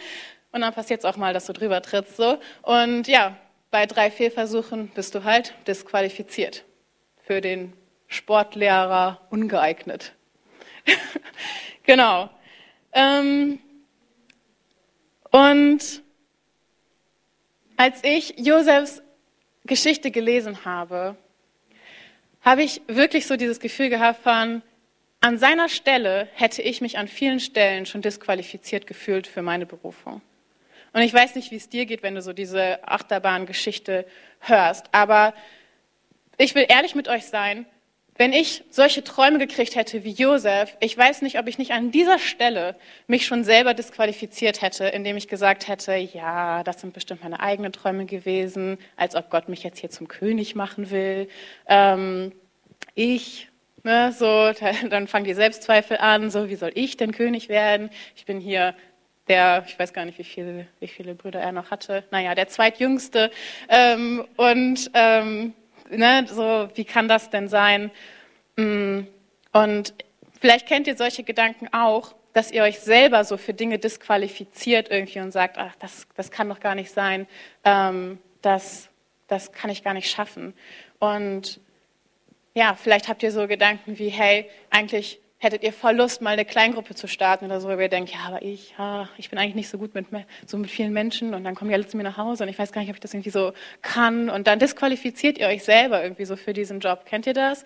und 0.53 0.61
dann 0.61 0.73
passiert 0.73 1.01
es 1.01 1.05
auch 1.05 1.17
mal, 1.17 1.33
dass 1.33 1.47
du 1.47 1.53
drüber 1.53 1.83
trittst. 1.83 2.17
So. 2.17 2.39
Und 2.63 3.09
ja, 3.09 3.37
bei 3.73 3.87
drei 3.87 4.11
Fehlversuchen 4.11 4.89
bist 4.95 5.17
du 5.17 5.25
halt 5.25 5.55
disqualifiziert. 5.67 6.65
Für 7.25 7.41
den 7.41 7.73
Sportlehrer 8.07 9.27
ungeeignet. 9.31 10.13
genau. 11.83 12.29
Ähm, 12.93 13.59
und 15.31 16.03
als 17.77 18.05
ich 18.05 18.35
Josefs 18.37 19.03
Geschichte 19.65 20.11
gelesen 20.11 20.65
habe, 20.67 21.17
habe 22.43 22.63
ich 22.63 22.83
wirklich 22.89 23.27
so 23.27 23.37
dieses 23.37 23.59
Gefühl 23.59 23.89
gehabt 23.89 24.23
von, 24.23 24.63
an 25.21 25.39
seiner 25.39 25.69
Stelle 25.69 26.29
hätte 26.35 26.61
ich 26.61 26.81
mich 26.83 26.99
an 26.99 27.09
vielen 27.09 27.41
Stellen 27.41 27.87
schon 27.87 28.03
disqualifiziert 28.03 28.87
gefühlt 28.87 29.27
für 29.27 29.41
meine 29.41 29.65
Berufung. 29.65 30.21
Und 30.93 31.03
ich 31.03 31.15
weiß 31.15 31.35
nicht, 31.35 31.51
wie 31.51 31.57
es 31.57 31.69
dir 31.69 31.87
geht, 31.87 32.03
wenn 32.03 32.15
du 32.15 32.23
so 32.23 32.33
diese 32.33 32.87
Achterbahngeschichte 32.87 34.07
hörst. 34.41 34.87
Aber 34.93 35.35
ich 36.37 36.55
will 36.55 36.67
ehrlich 36.69 36.95
mit 36.95 37.09
euch 37.09 37.27
sein. 37.27 37.67
Wenn 38.17 38.35
ich 38.35 38.63
solche 38.69 39.03
Träume 39.03 39.39
gekriegt 39.39 39.75
hätte 39.75 40.05
wie 40.05 40.11
Josef, 40.11 40.77
ich 40.81 40.97
weiß 40.97 41.23
nicht, 41.23 41.39
ob 41.39 41.47
ich 41.49 41.57
nicht 41.57 41.73
an 41.73 41.91
dieser 41.91 42.19
Stelle 42.19 42.77
mich 43.07 43.25
schon 43.25 43.43
selber 43.43 43.73
disqualifiziert 43.73 44.61
hätte, 44.61 44.85
indem 44.85 45.17
ich 45.17 45.29
gesagt 45.29 45.67
hätte, 45.67 45.95
ja, 45.95 46.63
das 46.63 46.83
sind 46.83 46.93
bestimmt 46.93 47.23
meine 47.23 47.41
eigenen 47.41 47.73
Träume 47.73 48.05
gewesen, 48.05 48.77
als 48.97 49.15
ob 49.17 49.31
Gott 49.31 49.49
mich 49.49 49.63
jetzt 49.63 49.79
hier 49.79 49.89
zum 49.89 50.09
König 50.09 50.55
machen 50.55 50.91
will. 50.91 51.27
Ähm, 51.67 52.33
ich, 52.95 53.49
ne, 53.83 54.13
so, 54.13 54.53
dann 54.91 55.09
fangen 55.09 55.25
die 55.25 55.35
Selbstzweifel 55.35 55.97
an, 55.97 56.31
so, 56.31 56.51
wie 56.51 56.57
soll 56.57 56.73
ich 56.75 56.99
denn 56.99 57.13
König 57.13 57.49
werden? 57.49 57.89
Ich 58.15 58.27
bin 58.27 58.41
hier 58.41 58.75
der, 59.29 59.65
ich 59.67 59.79
weiß 59.79 59.93
gar 59.93 60.05
nicht, 60.05 60.19
wie 60.19 60.25
viele, 60.25 60.67
wie 60.81 60.89
viele 60.89 61.15
Brüder 61.15 61.41
er 61.41 61.53
noch 61.53 61.71
hatte, 61.71 62.05
naja, 62.11 62.35
der 62.35 62.49
zweitjüngste. 62.49 63.31
Ähm, 63.69 64.25
und 64.37 64.91
ähm, 64.95 65.55
ne, 65.91 66.27
so, 66.29 66.69
wie 66.75 66.85
kann 66.85 67.09
das 67.09 67.31
denn 67.31 67.49
sein? 67.49 67.91
Mm, 68.57 69.03
und 69.53 69.95
vielleicht 70.41 70.67
kennt 70.67 70.87
ihr 70.87 70.97
solche 70.97 71.23
Gedanken 71.23 71.69
auch, 71.73 72.15
dass 72.33 72.51
ihr 72.51 72.63
euch 72.63 72.81
selber 72.81 73.25
so 73.25 73.37
für 73.37 73.55
Dinge 73.55 73.79
disqualifiziert 73.79 74.91
irgendwie 74.91 75.21
und 75.21 75.33
sagt, 75.33 75.59
ach, 75.59 75.75
das, 75.79 76.07
das 76.17 76.31
kann 76.31 76.49
doch 76.49 76.61
gar 76.61 76.75
nicht 76.75 76.91
sein, 76.91 77.27
ähm, 77.65 78.19
das, 78.41 78.89
das 79.29 79.53
kann 79.53 79.71
ich 79.71 79.85
gar 79.85 79.95
nicht 79.95 80.11
schaffen. 80.11 80.55
Und 80.99 81.61
ja, 82.55 82.75
vielleicht 82.75 83.09
habt 83.09 83.23
ihr 83.23 83.33
so 83.33 83.47
Gedanken 83.47 83.99
wie, 83.99 84.09
hey, 84.09 84.49
eigentlich 84.71 85.22
hättet 85.43 85.65
ihr 85.65 85.73
voll 85.73 85.97
Lust, 85.97 86.23
mal 86.23 86.31
eine 86.31 86.45
Kleingruppe 86.45 86.95
zu 86.95 87.09
starten 87.09 87.47
oder 87.47 87.61
so, 87.61 87.67
wo 87.67 87.73
ihr 87.73 87.89
denkt, 87.89 88.13
ja, 88.13 88.21
aber 88.29 88.43
ich, 88.43 88.75
ja, 88.79 89.09
ich 89.19 89.29
bin 89.29 89.41
eigentlich 89.41 89.57
nicht 89.57 89.69
so 89.69 89.77
gut 89.77 89.93
mit, 89.93 90.07
so 90.47 90.57
mit 90.57 90.71
vielen 90.71 90.93
Menschen 90.93 91.35
und 91.35 91.43
dann 91.43 91.57
kommen 91.57 91.69
die 91.69 91.75
alle 91.75 91.87
zu 91.87 91.97
mir 91.97 92.05
nach 92.05 92.17
Hause 92.17 92.45
und 92.45 92.49
ich 92.49 92.57
weiß 92.57 92.71
gar 92.71 92.81
nicht, 92.81 92.91
ob 92.91 92.97
ich 92.97 93.01
das 93.01 93.13
irgendwie 93.13 93.31
so 93.31 93.53
kann 93.83 94.31
und 94.31 94.47
dann 94.47 94.61
disqualifiziert 94.61 95.39
ihr 95.39 95.49
euch 95.49 95.65
selber 95.65 96.01
irgendwie 96.01 96.27
so 96.27 96.37
für 96.37 96.53
diesen 96.53 96.79
Job. 96.79 97.07
Kennt 97.07 97.27
ihr 97.27 97.35
das? 97.35 97.65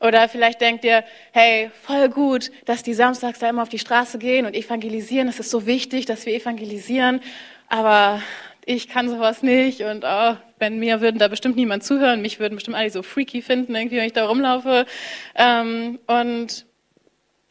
Oder 0.00 0.30
vielleicht 0.30 0.62
denkt 0.62 0.82
ihr, 0.82 1.04
hey, 1.32 1.70
voll 1.82 2.08
gut, 2.08 2.50
dass 2.64 2.82
die 2.82 2.94
samstags 2.94 3.38
da 3.38 3.50
immer 3.50 3.62
auf 3.62 3.68
die 3.68 3.78
Straße 3.78 4.18
gehen 4.18 4.46
und 4.46 4.54
evangelisieren. 4.54 5.28
Es 5.28 5.38
ist 5.38 5.50
so 5.50 5.66
wichtig, 5.66 6.06
dass 6.06 6.24
wir 6.24 6.32
evangelisieren. 6.32 7.20
Aber 7.68 8.22
ich 8.64 8.88
kann 8.88 9.10
sowas 9.10 9.42
nicht 9.42 9.82
und 9.82 10.04
oh, 10.06 10.36
wenn 10.58 10.78
mir 10.78 11.02
würden 11.02 11.18
da 11.18 11.28
bestimmt 11.28 11.56
niemand 11.56 11.84
zuhören, 11.84 12.22
mich 12.22 12.40
würden 12.40 12.54
bestimmt 12.54 12.78
alle 12.78 12.88
so 12.88 13.02
freaky 13.02 13.42
finden, 13.42 13.74
irgendwie, 13.74 13.98
wenn 13.98 14.06
ich 14.06 14.14
da 14.14 14.26
rumlaufe. 14.26 14.86
Ähm, 15.34 15.98
und 16.06 16.64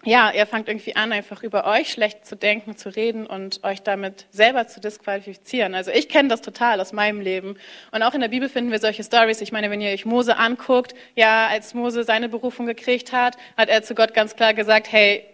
ja, 0.06 0.32
ihr 0.32 0.46
fangt 0.46 0.70
irgendwie 0.70 0.96
an, 0.96 1.12
einfach 1.12 1.44
über 1.44 1.66
euch 1.66 1.92
schlecht 1.92 2.26
zu 2.26 2.38
denken, 2.38 2.78
zu 2.78 2.88
reden 2.88 3.26
und 3.28 3.64
euch 3.66 3.82
damit 3.82 4.28
selber 4.32 4.66
zu 4.66 4.80
disqualifizieren. 4.80 5.76
Also 5.76 5.92
ich 5.92 6.08
kenne 6.08 6.30
das 6.30 6.42
total 6.42 6.80
aus 6.80 6.94
meinem 6.94 7.20
Leben. 7.20 7.58
Und 7.92 8.04
auch 8.04 8.14
in 8.14 8.22
der 8.22 8.30
Bibel 8.30 8.48
finden 8.48 8.72
wir 8.72 8.80
solche 8.80 9.04
Stories. 9.04 9.42
Ich 9.42 9.52
meine, 9.52 9.70
wenn 9.70 9.82
ihr 9.82 9.92
euch 9.92 10.06
Mose 10.06 10.38
anguckt, 10.38 10.96
ja, 11.16 11.48
als 11.48 11.74
Mose 11.74 12.06
seine 12.06 12.30
Berufung 12.30 12.66
gekriegt 12.66 13.12
hat, 13.12 13.36
hat 13.58 13.68
er 13.68 13.84
zu 13.84 13.94
Gott 13.94 14.14
ganz 14.14 14.38
klar 14.38 14.54
gesagt, 14.54 14.90
hey, 14.90 15.26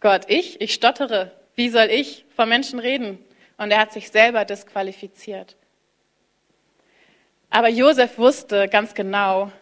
Gott, 0.00 0.22
ich, 0.28 0.58
ich 0.60 0.72
stottere. 0.72 1.32
Wie 1.54 1.68
soll 1.68 1.90
ich 1.90 2.24
vor 2.34 2.46
Menschen 2.46 2.78
reden? 2.78 3.18
Und 3.58 3.70
er 3.72 3.78
hat 3.78 3.92
sich 3.92 4.10
selber 4.10 4.46
disqualifiziert. 4.46 5.54
Aber 7.50 7.68
Josef 7.68 8.16
wusste 8.16 8.68
ganz 8.68 8.94
genau, 8.94 9.52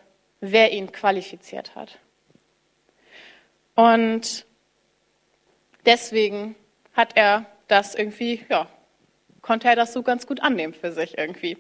wer 0.41 0.73
ihn 0.73 0.93
qualifiziert 0.93 1.75
hat. 1.75 1.99
Und 3.75 4.47
deswegen 5.87 6.55
hat 6.95 7.17
er 7.17 7.47
das 7.69 7.95
irgendwie, 7.95 8.45
ja, 8.49 8.69
konnte 9.41 9.69
er 9.69 9.77
das 9.77 9.93
so 9.93 10.03
ganz 10.03 10.27
gut 10.27 10.43
annehmen 10.43 10.75
für 10.75 10.93
sich 10.93 11.19
irgendwie. 11.19 11.57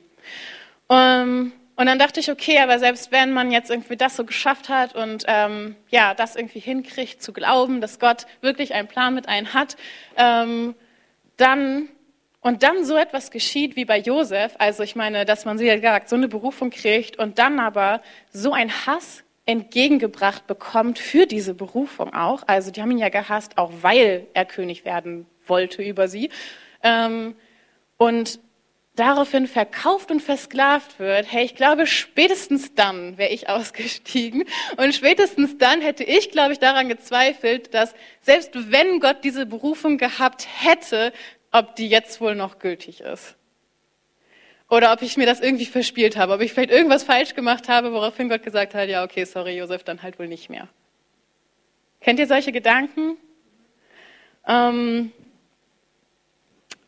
Um, 0.89 0.97
ähm, 0.99 1.53
und 1.75 1.87
dann 1.87 1.99
dachte 1.99 2.21
ich, 2.21 2.31
okay, 2.31 2.59
aber 2.59 2.79
selbst 2.79 3.13
wenn 3.13 3.33
man 3.33 3.51
jetzt 3.51 3.71
irgendwie 3.71 3.97
das 3.97 4.15
so 4.15 4.25
geschafft 4.25 4.69
hat 4.69 4.95
und 4.95 5.25
ähm, 5.27 5.75
ja, 5.89 6.13
das 6.15 6.37
irgendwie 6.37 6.61
hinkriegt, 6.61 7.23
zu 7.23 7.33
glauben, 7.33 7.81
dass 7.81 7.99
Gott 7.99 8.27
wirklich 8.43 8.75
einen 8.75 8.89
Plan 8.89 9.15
mit 9.15 9.27
einem 9.27 9.55
hat, 9.55 9.77
ähm, 10.17 10.75
dann 11.39 11.89
und 12.41 12.63
dann 12.63 12.85
so 12.85 12.97
etwas 12.97 13.31
geschieht 13.31 13.77
wie 13.77 13.85
bei 13.85 13.99
Josef, 13.99 14.55
also 14.59 14.83
ich 14.83 14.97
meine, 14.97 15.25
dass 15.25 15.45
man, 15.45 15.59
wie 15.61 15.67
gesagt, 15.67 16.09
so 16.09 16.17
eine 16.17 16.29
Berufung 16.29 16.71
kriegt 16.71 17.19
und 17.19 17.39
dann 17.39 17.59
aber 17.59 18.03
so 18.33 18.53
ein 18.53 18.71
Hass 18.85 19.23
entgegengebracht 19.47 20.47
bekommt 20.47 20.99
für 20.99 21.27
diese 21.27 21.55
Berufung 21.55 22.15
auch. 22.15 22.45
Also 22.47 22.71
die 22.71 22.81
haben 22.81 22.91
ihn 22.91 22.99
ja 22.99 23.09
gehasst, 23.09 23.59
auch 23.59 23.73
weil 23.83 24.27
er 24.35 24.45
König 24.45 24.85
werden 24.85 25.27
wollte 25.47 25.83
über 25.83 26.09
sie. 26.09 26.31
Ähm, 26.83 27.35
und 27.97 28.39
daraufhin 28.95 29.47
verkauft 29.47 30.11
und 30.11 30.21
versklavt 30.21 30.99
wird, 30.99 31.31
hey, 31.31 31.45
ich 31.45 31.55
glaube, 31.55 31.87
spätestens 31.87 32.75
dann 32.75 33.19
wäre 33.19 33.33
ich 33.33 33.49
ausgestiegen. 33.49 34.45
Und 34.77 34.95
spätestens 34.95 35.59
dann 35.59 35.81
hätte 35.81 36.05
ich, 36.05 36.31
glaube 36.31 36.53
ich, 36.53 36.59
daran 36.59 36.89
gezweifelt, 36.89 37.75
dass 37.75 37.95
selbst 38.21 38.71
wenn 38.71 39.01
Gott 39.01 39.25
diese 39.25 39.47
Berufung 39.47 39.99
gehabt 39.99 40.47
hätte, 40.61 41.13
ob 41.51 41.77
die 41.77 41.89
jetzt 41.89 42.21
wohl 42.21 42.35
noch 42.35 42.59
gültig 42.59 43.01
ist. 43.01 43.37
Oder 44.73 44.91
ob 44.95 45.03
ich 45.03 45.19
mir 45.19 45.27
das 45.27 45.41
irgendwie 45.41 45.67
verspielt 45.67 46.17
habe, 46.17 46.33
ob 46.33 46.41
ich 46.41 46.55
vielleicht 46.55 46.71
irgendwas 46.71 47.03
falsch 47.03 47.35
gemacht 47.35 47.69
habe, 47.69 47.93
woraufhin 47.93 48.31
Gott 48.31 48.43
gesagt 48.43 48.75
hat, 48.75 48.89
ja, 48.89 49.05
okay, 49.05 49.25
sorry, 49.25 49.55
Josef, 49.59 49.85
dann 49.85 50.03
halt 50.03 50.19
wohl 50.19 50.29
nicht 50.29 50.49
mehr. 50.49 50.67
Kennt 52.01 52.19
ihr 52.19 52.27
solche 52.27 52.53
Gedanken? 52.53 53.19
Ähm, 54.49 55.13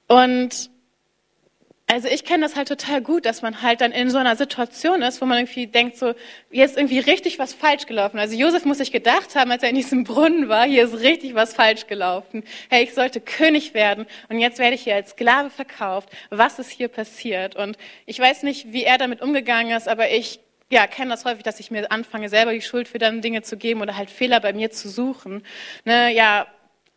und 0.09 0.71
also 1.87 2.09
ich 2.09 2.25
kenne 2.25 2.45
das 2.45 2.57
halt 2.57 2.69
total 2.69 3.03
gut, 3.03 3.27
dass 3.27 3.43
man 3.43 3.61
halt 3.61 3.81
dann 3.83 3.93
in 3.93 4.09
so 4.09 4.17
einer 4.19 4.37
Situation 4.37 5.03
ist, 5.03 5.21
wo 5.21 5.27
man 5.27 5.39
irgendwie 5.39 5.67
denkt, 5.67 5.99
so, 5.99 6.15
hier 6.51 6.65
ist 6.65 6.77
irgendwie 6.77 6.99
richtig 6.99 7.39
was 7.39 7.53
falsch 7.53 7.87
gelaufen. 7.87 8.19
Also 8.19 8.35
Josef 8.37 8.65
muss 8.65 8.79
sich 8.79 8.91
gedacht 8.91 9.37
haben, 9.37 9.51
als 9.51 9.63
er 9.63 9.69
in 9.69 9.77
diesem 9.77 10.05
Brunnen 10.05 10.49
war, 10.49 10.65
hier 10.65 10.85
ist 10.85 11.01
richtig 11.01 11.35
was 11.35 11.55
falsch 11.55 11.87
gelaufen. 11.87 12.43
Hey, 12.71 12.85
ich 12.85 12.95
sollte 12.95 13.21
König 13.21 13.75
werden 13.75 14.07
und 14.29 14.39
jetzt 14.39 14.59
werde 14.59 14.75
ich 14.75 14.83
hier 14.85 14.95
als 14.95 15.11
Sklave 15.11 15.51
verkauft. 15.51 16.09
Was 16.31 16.59
ist 16.59 16.71
hier 16.71 16.89
passiert? 16.89 17.55
Und 17.55 17.77
ich 18.07 18.19
weiß 18.19 18.45
nicht, 18.45 18.73
wie 18.73 18.85
er 18.85 18.97
damit 18.97 19.21
umgegangen 19.21 19.77
ist, 19.77 19.87
aber 19.87 20.11
ich 20.11 20.41
ja, 20.71 20.87
kenne 20.87 21.11
das 21.11 21.27
häufig, 21.27 21.43
dass 21.43 21.61
ich 21.61 21.71
mir 21.71 21.93
anfange, 21.93 22.31
selber 22.31 22.53
die 22.53 22.63
Schuld 22.63 22.89
für 22.89 22.99
dann 22.99 23.21
Dinge 23.21 23.43
zu 23.43 23.59
geben 23.59 23.83
oder 23.83 23.97
halt 23.97 24.11
Fehler 24.11 24.41
bei 24.41 24.55
mir 24.55 24.71
zu 24.71 24.89
suchen. 24.89 25.45
Ne, 25.85 26.13
ja, 26.15 26.47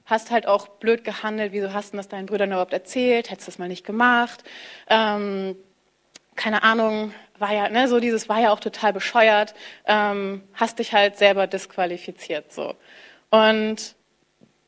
hast 0.08 0.32
halt 0.32 0.48
auch 0.48 0.68
blöd 0.68 1.04
gehandelt, 1.04 1.52
wieso 1.52 1.74
hast 1.74 1.94
du 1.94 1.98
das 1.98 2.08
deinen 2.08 2.26
Brüdern 2.26 2.50
überhaupt 2.50 2.74
erzählt, 2.74 3.30
hättest 3.30 3.48
du 3.48 3.52
das 3.52 3.60
mal 3.60 3.68
nicht 3.68 3.86
gemacht, 3.86 4.44
ähm, 4.90 5.56
keine 6.36 6.64
Ahnung, 6.64 7.14
war 7.38 7.54
ja, 7.54 7.70
ne, 7.70 7.88
so 7.88 8.00
dieses 8.00 8.30
war 8.30 8.40
ja 8.40 8.52
auch 8.52 8.60
total 8.60 8.94
bescheuert, 8.94 9.54
ähm, 9.86 10.44
hast 10.54 10.80
dich 10.80 10.94
halt 10.94 11.18
selber 11.18 11.46
disqualifiziert, 11.46 12.52
so. 12.52 12.76
Und 13.30 13.96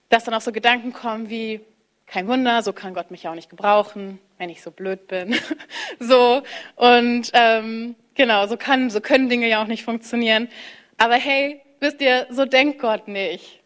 dass 0.10 0.25
dann 0.25 0.34
auch 0.34 0.41
so 0.41 0.51
Gedanken 0.51 0.93
kommen 0.93 1.29
wie, 1.29 1.62
kein 2.05 2.27
Wunder, 2.27 2.62
so 2.63 2.74
kann 2.74 2.93
Gott 2.93 3.12
mich 3.12 3.24
ja 3.24 3.31
auch 3.31 3.36
nicht 3.36 3.50
gebrauchen, 3.50 4.19
wenn 4.38 4.50
ich 4.50 4.62
so 4.62 4.72
blöd 4.72 5.08
bin, 5.08 5.36
so, 6.00 6.41
und, 6.75 7.31
ähm, 7.34 7.96
genau, 8.15 8.46
so 8.48 8.58
kann, 8.58 8.89
so 8.89 9.00
können 9.00 9.29
Dinge 9.29 9.48
ja 9.48 9.62
auch 9.63 9.67
nicht 9.67 9.86
funktionieren. 9.86 10.50
Aber 10.98 11.15
hey, 11.15 11.62
wisst 11.79 12.01
ihr, 12.01 12.27
so 12.29 12.46
denkt 12.46 12.79
Gott 12.79 13.08
nicht. 13.08 13.59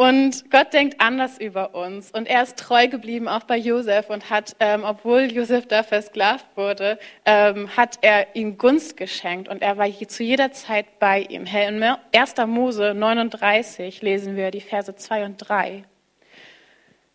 Und 0.00 0.50
Gott 0.50 0.72
denkt 0.72 0.98
anders 0.98 1.38
über 1.38 1.74
uns. 1.74 2.10
Und 2.10 2.26
er 2.26 2.42
ist 2.42 2.58
treu 2.58 2.88
geblieben, 2.88 3.28
auch 3.28 3.42
bei 3.42 3.58
Josef, 3.58 4.08
und 4.08 4.30
hat, 4.30 4.56
ähm, 4.58 4.82
obwohl 4.82 5.30
Josef 5.30 5.66
da 5.66 5.82
versklavt 5.82 6.46
wurde, 6.54 6.98
ähm, 7.26 7.76
hat 7.76 7.98
er 8.00 8.34
ihm 8.34 8.56
Gunst 8.56 8.96
geschenkt. 8.96 9.50
Und 9.50 9.60
er 9.60 9.76
war 9.76 9.86
zu 10.08 10.22
jeder 10.22 10.52
Zeit 10.52 10.98
bei 11.00 11.20
ihm. 11.20 11.44
In 11.44 11.84
1. 12.14 12.46
Mose 12.46 12.94
39 12.94 14.00
lesen 14.00 14.36
wir 14.36 14.50
die 14.50 14.62
Verse 14.62 14.96
2 14.96 15.26
und 15.26 15.36
3. 15.36 15.84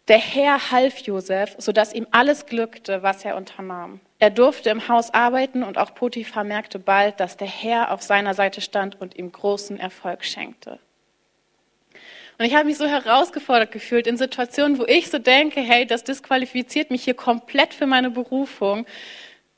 Der 0.07 0.19
Herr 0.19 0.69
half 0.69 0.99
Josef, 0.99 1.55
sodass 1.57 1.91
ihm 1.91 2.05
alles 2.11 2.45
glückte, 2.45 3.01
was 3.01 3.25
er 3.25 3.35
unternahm. 3.35 3.99
Er 4.19 4.29
durfte 4.29 4.69
im 4.69 4.87
Haus 4.87 5.11
arbeiten 5.11 5.63
und 5.63 5.79
auch 5.79 5.95
Potiphar 5.95 6.43
merkte 6.43 6.77
bald, 6.77 7.19
dass 7.19 7.35
der 7.35 7.47
Herr 7.47 7.91
auf 7.91 8.03
seiner 8.03 8.35
Seite 8.35 8.61
stand 8.61 9.01
und 9.01 9.17
ihm 9.17 9.31
großen 9.31 9.79
Erfolg 9.79 10.23
schenkte. 10.23 10.77
Und 12.37 12.45
ich 12.45 12.53
habe 12.53 12.65
mich 12.65 12.77
so 12.77 12.85
herausgefordert 12.85 13.71
gefühlt 13.71 14.07
in 14.07 14.17
Situationen, 14.17 14.77
wo 14.77 14.85
ich 14.85 15.09
so 15.09 15.19
denke, 15.19 15.61
hey, 15.61 15.85
das 15.85 16.03
disqualifiziert 16.03 16.91
mich 16.91 17.03
hier 17.03 17.13
komplett 17.13 17.73
für 17.73 17.85
meine 17.85 18.09
Berufung, 18.09 18.85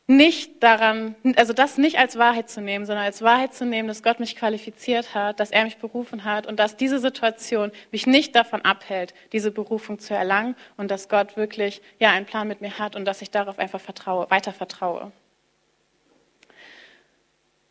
nicht 0.10 0.64
daran, 0.64 1.16
also 1.36 1.52
das 1.52 1.78
nicht 1.78 2.00
als 2.00 2.18
Wahrheit 2.18 2.50
zu 2.50 2.62
nehmen, 2.62 2.86
sondern 2.86 3.04
als 3.04 3.22
Wahrheit 3.22 3.54
zu 3.54 3.66
nehmen, 3.66 3.90
dass 3.90 4.04
Gott 4.04 4.22
mich 4.22 4.38
qualifiziert 4.38 5.14
hat, 5.14 5.42
dass 5.42 5.52
er 5.52 5.66
mich 5.66 5.78
berufen 5.80 6.24
hat 6.24 6.48
und 6.48 6.60
dass 6.60 6.78
diese 6.78 7.00
Situation 7.00 7.74
mich 7.92 8.08
nicht 8.08 8.34
davon 8.34 8.62
abhält, 8.62 9.14
diese 9.34 9.52
Berufung 9.52 10.00
zu 10.00 10.14
erlangen 10.14 10.56
und 10.78 10.92
dass 10.92 11.10
Gott 11.10 11.36
wirklich 11.36 11.82
ja 12.00 12.12
einen 12.12 12.26
Plan 12.26 12.48
mit 12.48 12.62
mir 12.62 12.80
hat 12.80 12.96
und 12.96 13.04
dass 13.04 13.22
ich 13.22 13.32
darauf 13.32 13.60
einfach 13.60 13.82
vertraue, 13.82 14.30
weiter 14.30 14.54
vertraue. 14.54 15.12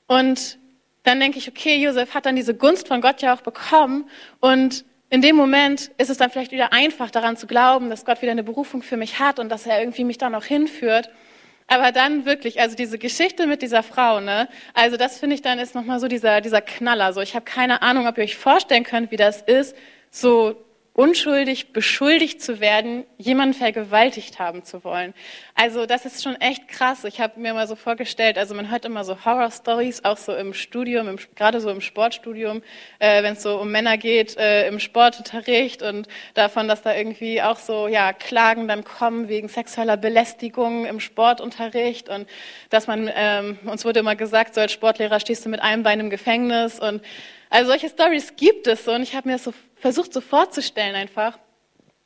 Und 0.06 0.58
dann 1.04 1.20
denke 1.20 1.38
ich, 1.38 1.48
okay, 1.48 1.76
Josef 1.82 2.12
hat 2.12 2.26
dann 2.26 2.36
diese 2.36 2.54
Gunst 2.54 2.86
von 2.86 3.00
Gott 3.00 3.22
ja 3.22 3.34
auch 3.34 3.40
bekommen 3.40 4.10
und 4.40 4.84
in 5.08 5.22
dem 5.22 5.36
Moment 5.36 5.90
ist 5.98 6.10
es 6.10 6.18
dann 6.18 6.30
vielleicht 6.30 6.52
wieder 6.52 6.72
einfach 6.72 7.10
daran 7.10 7.36
zu 7.36 7.46
glauben, 7.46 7.90
dass 7.90 8.04
Gott 8.04 8.22
wieder 8.22 8.32
eine 8.32 8.42
Berufung 8.42 8.82
für 8.82 8.96
mich 8.96 9.18
hat 9.18 9.38
und 9.38 9.48
dass 9.48 9.66
er 9.66 9.80
irgendwie 9.80 10.04
mich 10.04 10.18
dann 10.18 10.34
auch 10.34 10.44
hinführt. 10.44 11.10
Aber 11.68 11.92
dann 11.92 12.24
wirklich, 12.26 12.60
also 12.60 12.76
diese 12.76 12.98
Geschichte 12.98 13.46
mit 13.46 13.62
dieser 13.62 13.82
Frau, 13.82 14.20
ne? 14.20 14.48
Also 14.74 14.96
das 14.96 15.18
finde 15.18 15.34
ich 15.34 15.42
dann 15.42 15.58
ist 15.58 15.74
nochmal 15.74 15.98
so 15.98 16.06
dieser, 16.08 16.40
dieser 16.40 16.60
Knaller. 16.60 17.12
So, 17.12 17.20
ich 17.20 17.34
habe 17.34 17.44
keine 17.44 17.82
Ahnung, 17.82 18.06
ob 18.06 18.18
ihr 18.18 18.24
euch 18.24 18.36
vorstellen 18.36 18.84
könnt, 18.84 19.10
wie 19.10 19.16
das 19.16 19.42
ist, 19.42 19.76
so 20.10 20.56
unschuldig 20.96 21.74
beschuldigt 21.74 22.42
zu 22.42 22.58
werden, 22.58 23.04
jemanden 23.18 23.52
vergewaltigt 23.52 24.38
haben 24.38 24.64
zu 24.64 24.82
wollen. 24.82 25.12
Also 25.54 25.84
das 25.84 26.06
ist 26.06 26.22
schon 26.22 26.36
echt 26.36 26.68
krass. 26.68 27.04
Ich 27.04 27.20
habe 27.20 27.38
mir 27.38 27.52
mal 27.52 27.68
so 27.68 27.76
vorgestellt, 27.76 28.38
also 28.38 28.54
man 28.54 28.70
hört 28.70 28.86
immer 28.86 29.04
so 29.04 29.22
Horror-Stories, 29.22 30.04
auch 30.04 30.16
so 30.16 30.34
im 30.34 30.54
Studium, 30.54 31.06
im, 31.08 31.18
gerade 31.34 31.60
so 31.60 31.68
im 31.68 31.82
Sportstudium, 31.82 32.62
äh, 32.98 33.22
wenn 33.22 33.34
es 33.34 33.42
so 33.42 33.60
um 33.60 33.70
Männer 33.70 33.98
geht, 33.98 34.38
äh, 34.38 34.66
im 34.68 34.80
Sportunterricht 34.80 35.82
und 35.82 36.08
davon, 36.32 36.66
dass 36.66 36.80
da 36.80 36.94
irgendwie 36.94 37.42
auch 37.42 37.58
so 37.58 37.88
ja 37.88 38.14
Klagen 38.14 38.66
dann 38.66 38.82
kommen 38.82 39.28
wegen 39.28 39.48
sexueller 39.48 39.98
Belästigung 39.98 40.86
im 40.86 41.00
Sportunterricht 41.00 42.08
und 42.08 42.26
dass 42.70 42.86
man, 42.86 43.10
ähm, 43.14 43.58
uns 43.66 43.84
wurde 43.84 44.00
immer 44.00 44.16
gesagt, 44.16 44.54
so 44.54 44.62
als 44.62 44.72
Sportlehrer 44.72 45.20
stehst 45.20 45.44
du 45.44 45.50
mit 45.50 45.60
einem 45.60 45.82
Bein 45.82 46.00
im 46.00 46.08
Gefängnis 46.08 46.80
und 46.80 47.02
also 47.50 47.70
solche 47.70 47.88
Stories 47.88 48.34
gibt 48.36 48.66
es 48.66 48.84
so 48.84 48.92
und 48.92 49.02
ich 49.02 49.14
habe 49.14 49.28
mir 49.28 49.34
das 49.34 49.44
so 49.44 49.54
versucht 49.76 50.12
so 50.12 50.20
vorzustellen 50.20 50.94
einfach 50.94 51.38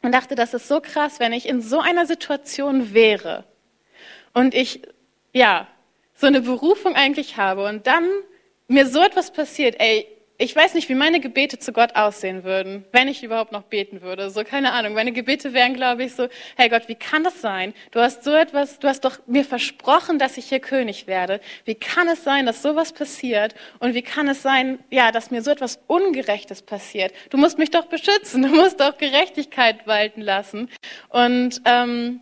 und 0.02 0.12
dachte, 0.12 0.34
das 0.34 0.54
ist 0.54 0.68
so 0.68 0.80
krass, 0.80 1.20
wenn 1.20 1.32
ich 1.32 1.48
in 1.48 1.60
so 1.60 1.80
einer 1.80 2.06
Situation 2.06 2.94
wäre 2.94 3.44
und 4.34 4.54
ich, 4.54 4.82
ja, 5.32 5.68
so 6.14 6.26
eine 6.26 6.40
Berufung 6.40 6.94
eigentlich 6.94 7.36
habe 7.36 7.64
und 7.64 7.86
dann 7.86 8.08
mir 8.68 8.86
so 8.86 9.00
etwas 9.00 9.32
passiert, 9.32 9.76
ey, 9.78 10.06
ich 10.40 10.56
weiß 10.56 10.72
nicht, 10.72 10.88
wie 10.88 10.94
meine 10.94 11.20
Gebete 11.20 11.58
zu 11.58 11.70
Gott 11.70 11.96
aussehen 11.96 12.44
würden, 12.44 12.86
wenn 12.92 13.08
ich 13.08 13.22
überhaupt 13.22 13.52
noch 13.52 13.64
beten 13.64 14.00
würde. 14.00 14.30
So, 14.30 14.42
keine 14.42 14.72
Ahnung. 14.72 14.94
Meine 14.94 15.12
Gebete 15.12 15.52
wären, 15.52 15.74
glaube 15.74 16.04
ich, 16.04 16.14
so, 16.14 16.28
hey 16.56 16.70
Gott, 16.70 16.88
wie 16.88 16.94
kann 16.94 17.22
das 17.22 17.42
sein? 17.42 17.74
Du 17.90 18.00
hast 18.00 18.24
so 18.24 18.32
etwas, 18.32 18.78
du 18.78 18.88
hast 18.88 19.04
doch 19.04 19.18
mir 19.26 19.44
versprochen, 19.44 20.18
dass 20.18 20.38
ich 20.38 20.46
hier 20.46 20.60
König 20.60 21.06
werde. 21.06 21.42
Wie 21.66 21.74
kann 21.74 22.08
es 22.08 22.24
sein, 22.24 22.46
dass 22.46 22.62
sowas 22.62 22.94
passiert? 22.94 23.54
Und 23.80 23.92
wie 23.92 24.00
kann 24.00 24.28
es 24.28 24.40
sein, 24.40 24.78
ja, 24.90 25.12
dass 25.12 25.30
mir 25.30 25.42
so 25.42 25.50
etwas 25.50 25.78
Ungerechtes 25.86 26.62
passiert? 26.62 27.12
Du 27.28 27.36
musst 27.36 27.58
mich 27.58 27.70
doch 27.70 27.84
beschützen. 27.84 28.42
Du 28.42 28.48
musst 28.48 28.80
doch 28.80 28.96
Gerechtigkeit 28.96 29.86
walten 29.86 30.22
lassen. 30.22 30.70
Und, 31.10 31.60
ähm, 31.66 32.20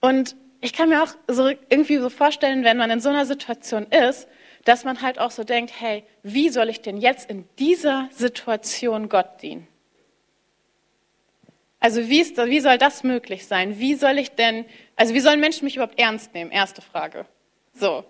und 0.00 0.36
ich 0.60 0.72
kann 0.72 0.88
mir 0.88 1.02
auch 1.02 1.16
so 1.26 1.48
irgendwie 1.48 1.96
so 1.96 2.10
vorstellen, 2.10 2.62
wenn 2.62 2.76
man 2.76 2.92
in 2.92 3.00
so 3.00 3.08
einer 3.08 3.26
Situation 3.26 3.88
ist, 3.88 4.28
dass 4.64 4.84
man 4.84 5.02
halt 5.02 5.18
auch 5.18 5.30
so 5.30 5.44
denkt, 5.44 5.72
hey, 5.78 6.04
wie 6.22 6.48
soll 6.48 6.68
ich 6.68 6.82
denn 6.82 6.96
jetzt 6.96 7.30
in 7.30 7.48
dieser 7.58 8.08
Situation 8.12 9.08
Gott 9.08 9.42
dienen? 9.42 9.66
Also 11.80 12.08
wie, 12.10 12.20
ist, 12.20 12.36
wie 12.36 12.60
soll 12.60 12.76
das 12.76 13.02
möglich 13.04 13.46
sein? 13.46 13.78
Wie 13.78 13.94
soll 13.94 14.18
ich 14.18 14.32
denn, 14.32 14.66
also 14.96 15.14
wie 15.14 15.20
sollen 15.20 15.40
Menschen 15.40 15.64
mich 15.64 15.76
überhaupt 15.76 15.98
ernst 15.98 16.34
nehmen? 16.34 16.50
Erste 16.50 16.82
Frage. 16.82 17.24
So. 17.72 18.04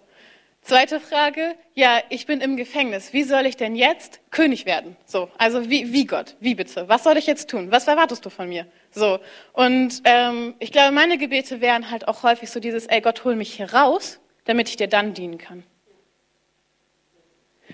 Zweite 0.62 1.00
Frage, 1.00 1.54
ja, 1.74 2.00
ich 2.10 2.26
bin 2.26 2.42
im 2.42 2.56
Gefängnis. 2.56 3.14
Wie 3.14 3.22
soll 3.22 3.46
ich 3.46 3.56
denn 3.56 3.76
jetzt 3.76 4.20
König 4.30 4.66
werden? 4.66 4.94
So, 5.06 5.30
also 5.38 5.70
wie, 5.70 5.92
wie 5.92 6.04
Gott? 6.04 6.36
Wie 6.38 6.54
bitte? 6.54 6.86
Was 6.86 7.02
soll 7.02 7.16
ich 7.16 7.26
jetzt 7.26 7.48
tun? 7.48 7.70
Was 7.70 7.88
erwartest 7.88 8.26
du 8.26 8.30
von 8.30 8.48
mir? 8.48 8.66
So, 8.90 9.20
und 9.54 10.02
ähm, 10.04 10.54
ich 10.58 10.70
glaube, 10.70 10.92
meine 10.92 11.16
Gebete 11.16 11.62
wären 11.62 11.90
halt 11.90 12.08
auch 12.08 12.24
häufig 12.24 12.50
so 12.50 12.60
dieses, 12.60 12.86
ey 12.86 13.00
Gott, 13.00 13.24
hol 13.24 13.36
mich 13.36 13.54
hier 13.54 13.72
raus, 13.72 14.20
damit 14.44 14.68
ich 14.68 14.76
dir 14.76 14.86
dann 14.86 15.14
dienen 15.14 15.38
kann. 15.38 15.64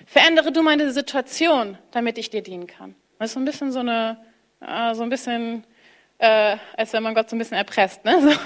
Verändere 0.07 0.51
du 0.51 0.63
meine 0.63 0.91
Situation, 0.91 1.77
damit 1.91 2.17
ich 2.17 2.31
dir 2.31 2.41
dienen 2.41 2.65
kann. 2.65 2.95
Das 3.19 3.29
ist 3.29 3.33
so 3.33 3.39
ein 3.39 3.45
bisschen 3.45 3.71
so 3.71 3.79
eine, 3.79 4.17
äh, 4.61 4.95
so 4.95 5.03
ein 5.03 5.09
bisschen 5.09 5.63
äh, 6.19 6.57
als 6.75 6.93
wenn 6.93 7.03
man 7.03 7.13
Gott 7.13 7.29
so 7.29 7.35
ein 7.35 7.39
bisschen 7.39 7.57
erpresst. 7.57 8.03
Ne? 8.03 8.17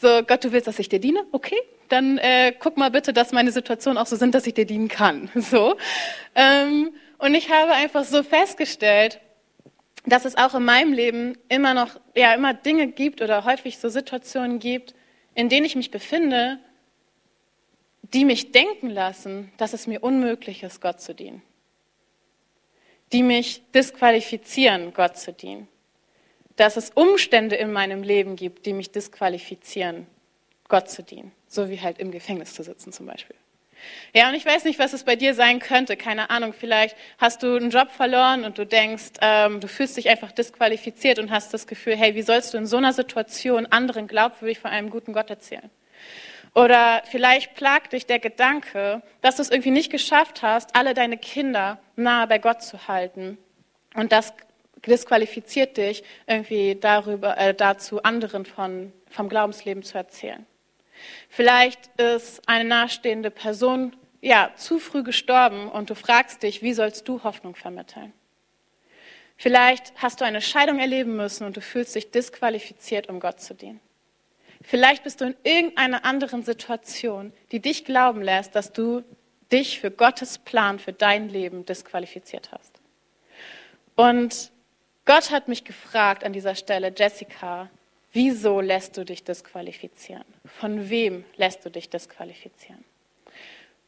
So, 0.00 0.08
so, 0.18 0.22
Gott, 0.24 0.42
du 0.44 0.52
willst, 0.52 0.66
dass 0.66 0.78
ich 0.78 0.88
dir 0.88 0.98
diene? 0.98 1.24
Okay, 1.32 1.58
dann 1.88 2.18
äh, 2.18 2.52
guck 2.58 2.76
mal 2.76 2.90
bitte, 2.90 3.12
dass 3.12 3.32
meine 3.32 3.52
Situationen 3.52 3.98
auch 3.98 4.06
so 4.06 4.16
sind, 4.16 4.34
dass 4.34 4.46
ich 4.46 4.54
dir 4.54 4.64
dienen 4.66 4.88
kann. 4.88 5.28
So. 5.42 5.76
Ähm, 6.34 6.94
und 7.18 7.34
ich 7.34 7.50
habe 7.50 7.72
einfach 7.72 8.04
so 8.04 8.22
festgestellt, 8.22 9.20
dass 10.06 10.24
es 10.24 10.36
auch 10.36 10.54
in 10.54 10.64
meinem 10.64 10.92
Leben 10.92 11.36
immer 11.48 11.74
noch, 11.74 12.00
ja, 12.16 12.34
immer 12.34 12.54
Dinge 12.54 12.88
gibt 12.88 13.20
oder 13.20 13.44
häufig 13.44 13.78
so 13.78 13.88
Situationen 13.88 14.58
gibt, 14.58 14.94
in 15.34 15.48
denen 15.48 15.66
ich 15.66 15.76
mich 15.76 15.90
befinde, 15.90 16.58
die 18.12 18.24
mich 18.24 18.52
denken 18.52 18.90
lassen, 18.90 19.52
dass 19.56 19.72
es 19.72 19.86
mir 19.86 20.02
unmöglich 20.02 20.62
ist, 20.62 20.80
Gott 20.80 21.00
zu 21.00 21.14
dienen. 21.14 21.42
Die 23.12 23.22
mich 23.22 23.62
disqualifizieren, 23.72 24.94
Gott 24.94 25.16
zu 25.18 25.32
dienen 25.32 25.68
dass 26.56 26.76
es 26.76 26.90
Umstände 26.90 27.56
in 27.56 27.72
meinem 27.72 28.02
Leben 28.02 28.36
gibt, 28.36 28.66
die 28.66 28.72
mich 28.72 28.90
disqualifizieren, 28.90 30.06
Gott 30.68 30.90
zu 30.90 31.02
dienen. 31.02 31.32
So 31.48 31.68
wie 31.68 31.80
halt 31.80 31.98
im 31.98 32.10
Gefängnis 32.10 32.54
zu 32.54 32.62
sitzen 32.62 32.92
zum 32.92 33.06
Beispiel. 33.06 33.36
Ja, 34.14 34.28
und 34.28 34.36
ich 34.36 34.46
weiß 34.46 34.64
nicht, 34.64 34.78
was 34.78 34.92
es 34.92 35.02
bei 35.02 35.16
dir 35.16 35.34
sein 35.34 35.58
könnte. 35.58 35.96
Keine 35.96 36.30
Ahnung, 36.30 36.52
vielleicht 36.52 36.96
hast 37.18 37.42
du 37.42 37.56
einen 37.56 37.70
Job 37.70 37.90
verloren 37.90 38.44
und 38.44 38.56
du 38.56 38.64
denkst, 38.64 39.14
ähm, 39.20 39.60
du 39.60 39.66
fühlst 39.66 39.96
dich 39.96 40.08
einfach 40.08 40.30
disqualifiziert 40.30 41.18
und 41.18 41.32
hast 41.32 41.52
das 41.52 41.66
Gefühl, 41.66 41.96
hey, 41.96 42.14
wie 42.14 42.22
sollst 42.22 42.54
du 42.54 42.58
in 42.58 42.66
so 42.66 42.76
einer 42.76 42.92
Situation 42.92 43.66
anderen 43.66 44.06
glaubwürdig 44.06 44.60
von 44.60 44.70
einem 44.70 44.88
guten 44.88 45.12
Gott 45.12 45.30
erzählen? 45.30 45.68
Oder 46.54 47.02
vielleicht 47.06 47.54
plagt 47.54 47.94
dich 47.94 48.06
der 48.06 48.18
Gedanke, 48.18 49.02
dass 49.22 49.36
du 49.36 49.42
es 49.42 49.50
irgendwie 49.50 49.70
nicht 49.70 49.90
geschafft 49.90 50.42
hast, 50.42 50.76
alle 50.76 50.92
deine 50.92 51.16
Kinder 51.16 51.78
nahe 51.96 52.26
bei 52.26 52.38
Gott 52.38 52.62
zu 52.62 52.88
halten. 52.88 53.38
Und 53.94 54.12
das 54.12 54.34
disqualifiziert 54.86 55.76
dich 55.76 56.02
irgendwie 56.26 56.74
darüber, 56.74 57.38
äh, 57.38 57.54
dazu, 57.54 58.02
anderen 58.02 58.44
von, 58.44 58.92
vom 59.08 59.28
Glaubensleben 59.28 59.82
zu 59.82 59.96
erzählen. 59.96 60.44
Vielleicht 61.28 61.86
ist 61.98 62.46
eine 62.48 62.68
nahestehende 62.68 63.30
Person 63.30 63.96
ja, 64.20 64.50
zu 64.56 64.78
früh 64.78 65.02
gestorben 65.02 65.68
und 65.68 65.90
du 65.90 65.94
fragst 65.94 66.42
dich, 66.42 66.62
wie 66.62 66.74
sollst 66.74 67.08
du 67.08 67.24
Hoffnung 67.24 67.56
vermitteln? 67.56 68.12
Vielleicht 69.36 69.92
hast 69.96 70.20
du 70.20 70.24
eine 70.24 70.40
Scheidung 70.40 70.78
erleben 70.78 71.16
müssen 71.16 71.44
und 71.44 71.56
du 71.56 71.60
fühlst 71.60 71.94
dich 71.94 72.10
disqualifiziert, 72.10 73.08
um 73.08 73.18
Gott 73.18 73.40
zu 73.40 73.54
dienen. 73.54 73.80
Vielleicht 74.62 75.04
bist 75.04 75.20
du 75.20 75.26
in 75.26 75.36
irgendeiner 75.42 76.04
anderen 76.04 76.42
Situation, 76.42 77.32
die 77.50 77.60
dich 77.60 77.84
glauben 77.84 78.22
lässt, 78.22 78.54
dass 78.54 78.72
du 78.72 79.02
dich 79.50 79.80
für 79.80 79.90
Gottes 79.90 80.38
Plan 80.38 80.78
für 80.78 80.92
dein 80.92 81.28
Leben 81.28 81.66
disqualifiziert 81.66 82.50
hast. 82.52 82.80
Und 83.96 84.50
Gott 85.04 85.30
hat 85.30 85.48
mich 85.48 85.64
gefragt 85.64 86.24
an 86.24 86.32
dieser 86.32 86.54
Stelle, 86.54 86.92
Jessica, 86.96 87.68
wieso 88.12 88.60
lässt 88.60 88.96
du 88.96 89.04
dich 89.04 89.24
disqualifizieren? 89.24 90.24
Von 90.44 90.88
wem 90.88 91.24
lässt 91.36 91.64
du 91.64 91.70
dich 91.70 91.90
disqualifizieren? 91.90 92.84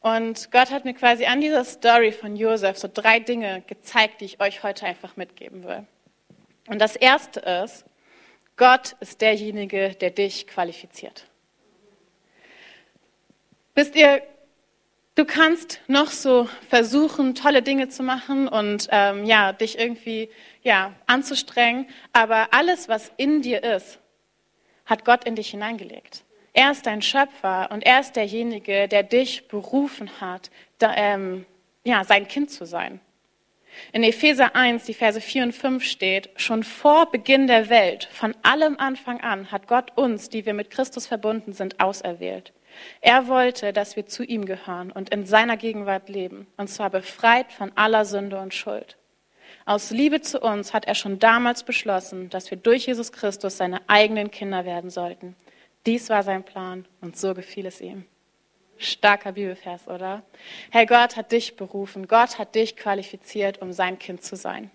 Und 0.01 0.51
Gott 0.51 0.69
hat 0.69 0.85
mir 0.85 0.93
quasi 0.93 1.25
an 1.25 1.41
dieser 1.41 1.63
Story 1.63 2.11
von 2.11 2.35
Josef 2.35 2.77
so 2.77 2.87
drei 2.93 3.19
Dinge 3.19 3.63
gezeigt, 3.65 4.21
die 4.21 4.25
ich 4.25 4.39
euch 4.39 4.61
heute 4.61 4.85
einfach 4.85 5.17
mitgeben 5.17 5.63
will. 5.63 5.87
Und 6.67 6.79
das 6.79 6.95
erste 6.95 7.39
ist, 7.39 7.85
Gott 8.57 8.95
ist 8.99 9.21
derjenige, 9.21 9.95
der 9.95 10.11
dich 10.11 10.47
qualifiziert. 10.47 11.27
Wisst 13.73 13.95
ihr, 13.95 14.21
Du 15.15 15.23
kannst 15.23 15.79
noch 15.87 16.11
so 16.11 16.49
versuchen, 16.67 17.35
tolle 17.35 17.61
Dinge 17.61 17.87
zu 17.87 18.03
machen 18.03 18.49
und 18.49 18.89
ähm, 18.91 19.23
ja, 19.23 19.53
dich 19.53 19.79
irgendwie 19.79 20.29
ja, 20.61 20.93
anzustrengen, 21.05 21.87
aber 22.11 22.49
alles, 22.51 22.89
was 22.89 23.13
in 23.15 23.41
dir 23.41 23.63
ist, 23.63 23.99
hat 24.85 25.05
Gott 25.05 25.23
in 25.23 25.35
dich 25.35 25.51
hineingelegt. 25.51 26.25
Er 26.51 26.71
ist 26.71 26.85
dein 26.85 27.01
Schöpfer 27.01 27.69
und 27.71 27.85
er 27.85 28.01
ist 28.01 28.17
derjenige, 28.17 28.89
der 28.89 29.03
dich 29.03 29.47
berufen 29.47 30.19
hat, 30.19 30.51
da, 30.79 30.93
ähm, 30.97 31.45
ja, 31.85 32.03
sein 32.03 32.27
Kind 32.27 32.51
zu 32.51 32.65
sein. 32.65 32.99
In 33.91 34.03
Epheser 34.03 34.55
1, 34.55 34.85
die 34.85 34.93
Verse 34.93 35.19
4 35.19 35.43
und 35.43 35.51
5 35.53 35.83
steht, 35.83 36.29
schon 36.35 36.63
vor 36.63 37.11
Beginn 37.11 37.47
der 37.47 37.69
Welt, 37.69 38.09
von 38.11 38.35
allem 38.43 38.77
Anfang 38.77 39.21
an, 39.21 39.51
hat 39.51 39.67
Gott 39.67 39.91
uns, 39.95 40.29
die 40.29 40.45
wir 40.45 40.53
mit 40.53 40.69
Christus 40.69 41.07
verbunden 41.07 41.53
sind, 41.53 41.79
auserwählt. 41.79 42.53
Er 43.01 43.27
wollte, 43.27 43.73
dass 43.73 43.95
wir 43.95 44.05
zu 44.05 44.23
ihm 44.23 44.45
gehören 44.45 44.91
und 44.91 45.09
in 45.09 45.25
seiner 45.25 45.57
Gegenwart 45.57 46.09
leben, 46.09 46.47
und 46.57 46.69
zwar 46.69 46.89
befreit 46.89 47.51
von 47.51 47.71
aller 47.75 48.05
Sünde 48.05 48.39
und 48.39 48.53
Schuld. 48.53 48.97
Aus 49.65 49.89
Liebe 49.91 50.21
zu 50.21 50.41
uns 50.41 50.73
hat 50.73 50.85
er 50.85 50.95
schon 50.95 51.19
damals 51.19 51.63
beschlossen, 51.63 52.29
dass 52.29 52.51
wir 52.51 52.57
durch 52.57 52.85
Jesus 52.85 53.11
Christus 53.11 53.57
seine 53.57 53.81
eigenen 53.87 54.29
Kinder 54.29 54.65
werden 54.65 54.89
sollten. 54.89 55.35
Dies 55.85 56.09
war 56.09 56.23
sein 56.23 56.43
Plan 56.43 56.85
und 57.01 57.17
so 57.17 57.33
gefiel 57.33 57.65
es 57.65 57.81
ihm. 57.81 58.05
Starker 58.77 59.33
Bibelvers, 59.33 59.87
oder? 59.87 60.23
Herr 60.71 60.85
Gott 60.85 61.15
hat 61.15 61.31
dich 61.31 61.55
berufen, 61.55 62.07
Gott 62.07 62.37
hat 62.37 62.55
dich 62.55 62.75
qualifiziert, 62.75 63.61
um 63.61 63.71
sein 63.73 63.99
Kind 63.99 64.23
zu 64.23 64.35
sein. 64.35 64.71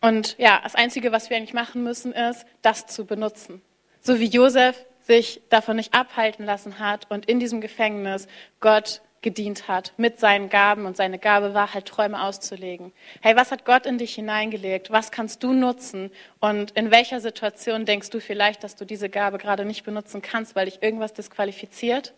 Und 0.00 0.36
ja, 0.38 0.60
das 0.62 0.74
Einzige, 0.74 1.12
was 1.12 1.30
wir 1.30 1.36
eigentlich 1.36 1.54
machen 1.54 1.84
müssen, 1.84 2.12
ist, 2.12 2.44
das 2.60 2.86
zu 2.86 3.06
benutzen. 3.06 3.62
So 4.00 4.18
wie 4.18 4.26
Josef 4.26 4.84
sich 5.00 5.40
davon 5.48 5.76
nicht 5.76 5.94
abhalten 5.94 6.44
lassen 6.44 6.78
hat 6.78 7.10
und 7.10 7.26
in 7.26 7.38
diesem 7.38 7.60
Gefängnis 7.60 8.26
Gott 8.60 9.00
gedient 9.22 9.68
hat 9.68 9.92
mit 9.96 10.20
seinen 10.20 10.48
Gaben 10.48 10.84
und 10.84 10.96
seine 10.96 11.18
Gabe 11.18 11.54
war 11.54 11.72
halt 11.72 11.86
Träume 11.86 12.22
auszulegen. 12.22 12.92
Hey, 13.20 13.36
was 13.36 13.50
hat 13.50 13.64
Gott 13.64 13.86
in 13.86 13.98
dich 13.98 14.14
hineingelegt? 14.14 14.90
Was 14.90 15.10
kannst 15.10 15.42
du 15.42 15.52
nutzen? 15.52 16.10
Und 16.40 16.72
in 16.72 16.90
welcher 16.90 17.20
Situation 17.20 17.86
denkst 17.86 18.10
du 18.10 18.20
vielleicht, 18.20 18.64
dass 18.64 18.76
du 18.76 18.84
diese 18.84 19.08
Gabe 19.08 19.38
gerade 19.38 19.64
nicht 19.64 19.84
benutzen 19.84 20.22
kannst, 20.22 20.56
weil 20.56 20.66
dich 20.66 20.82
irgendwas 20.82 21.12
disqualifiziert? 21.12 22.14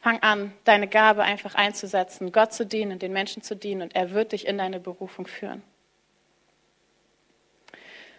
Fang 0.00 0.22
an, 0.22 0.52
deine 0.64 0.88
Gabe 0.88 1.22
einfach 1.22 1.54
einzusetzen, 1.54 2.32
Gott 2.32 2.52
zu 2.52 2.66
dienen, 2.66 2.98
den 2.98 3.12
Menschen 3.12 3.42
zu 3.42 3.56
dienen 3.56 3.82
und 3.82 3.94
er 3.94 4.10
wird 4.10 4.32
dich 4.32 4.46
in 4.46 4.58
deine 4.58 4.80
Berufung 4.80 5.26
führen. 5.26 5.62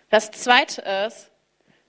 Das 0.10 0.32
zweite 0.32 0.82
ist, 0.82 1.30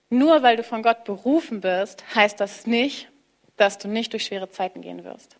nur 0.09 0.43
weil 0.43 0.57
du 0.57 0.63
von 0.63 0.83
Gott 0.83 1.03
berufen 1.03 1.61
bist, 1.61 2.03
heißt 2.15 2.39
das 2.39 2.67
nicht, 2.67 3.09
dass 3.57 3.77
du 3.77 3.87
nicht 3.87 4.13
durch 4.13 4.25
schwere 4.25 4.49
Zeiten 4.49 4.81
gehen 4.81 5.03
wirst. 5.03 5.37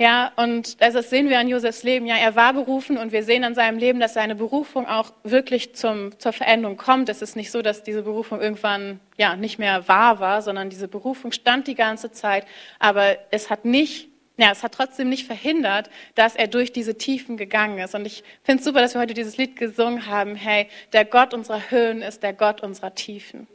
Ja, 0.00 0.32
und 0.36 0.80
das 0.80 1.10
sehen 1.10 1.28
wir 1.28 1.38
an 1.38 1.46
Josefs 1.46 1.82
Leben. 1.82 2.06
Ja, 2.06 2.16
er 2.16 2.34
war 2.34 2.54
berufen 2.54 2.96
und 2.96 3.12
wir 3.12 3.22
sehen 3.22 3.44
an 3.44 3.54
seinem 3.54 3.76
Leben, 3.76 4.00
dass 4.00 4.14
seine 4.14 4.34
Berufung 4.34 4.86
auch 4.86 5.12
wirklich 5.24 5.74
zum, 5.74 6.18
zur 6.18 6.32
Veränderung 6.32 6.78
kommt. 6.78 7.10
Es 7.10 7.20
ist 7.20 7.36
nicht 7.36 7.50
so, 7.50 7.60
dass 7.60 7.82
diese 7.82 8.02
Berufung 8.02 8.40
irgendwann 8.40 8.98
ja 9.18 9.36
nicht 9.36 9.58
mehr 9.58 9.88
wahr 9.88 10.18
war, 10.18 10.40
sondern 10.40 10.70
diese 10.70 10.88
Berufung 10.88 11.32
stand 11.32 11.66
die 11.66 11.74
ganze 11.74 12.12
Zeit. 12.12 12.46
Aber 12.78 13.18
es 13.30 13.50
hat 13.50 13.66
nicht 13.66 14.08
ja, 14.38 14.50
es 14.52 14.62
hat 14.62 14.72
trotzdem 14.72 15.10
nicht 15.10 15.26
verhindert, 15.26 15.90
dass 16.14 16.34
er 16.34 16.46
durch 16.46 16.72
diese 16.72 16.96
Tiefen 16.96 17.36
gegangen 17.36 17.78
ist. 17.78 17.94
Und 17.94 18.06
ich 18.06 18.24
finde 18.42 18.60
es 18.60 18.64
super, 18.64 18.80
dass 18.80 18.94
wir 18.94 19.02
heute 19.02 19.12
dieses 19.12 19.36
Lied 19.36 19.54
gesungen 19.54 20.06
haben. 20.06 20.34
Hey, 20.34 20.68
der 20.94 21.04
Gott 21.04 21.34
unserer 21.34 21.70
Höhen 21.70 22.00
ist 22.00 22.22
der 22.22 22.32
Gott 22.32 22.62
unserer 22.62 22.94
Tiefen. 22.94 23.48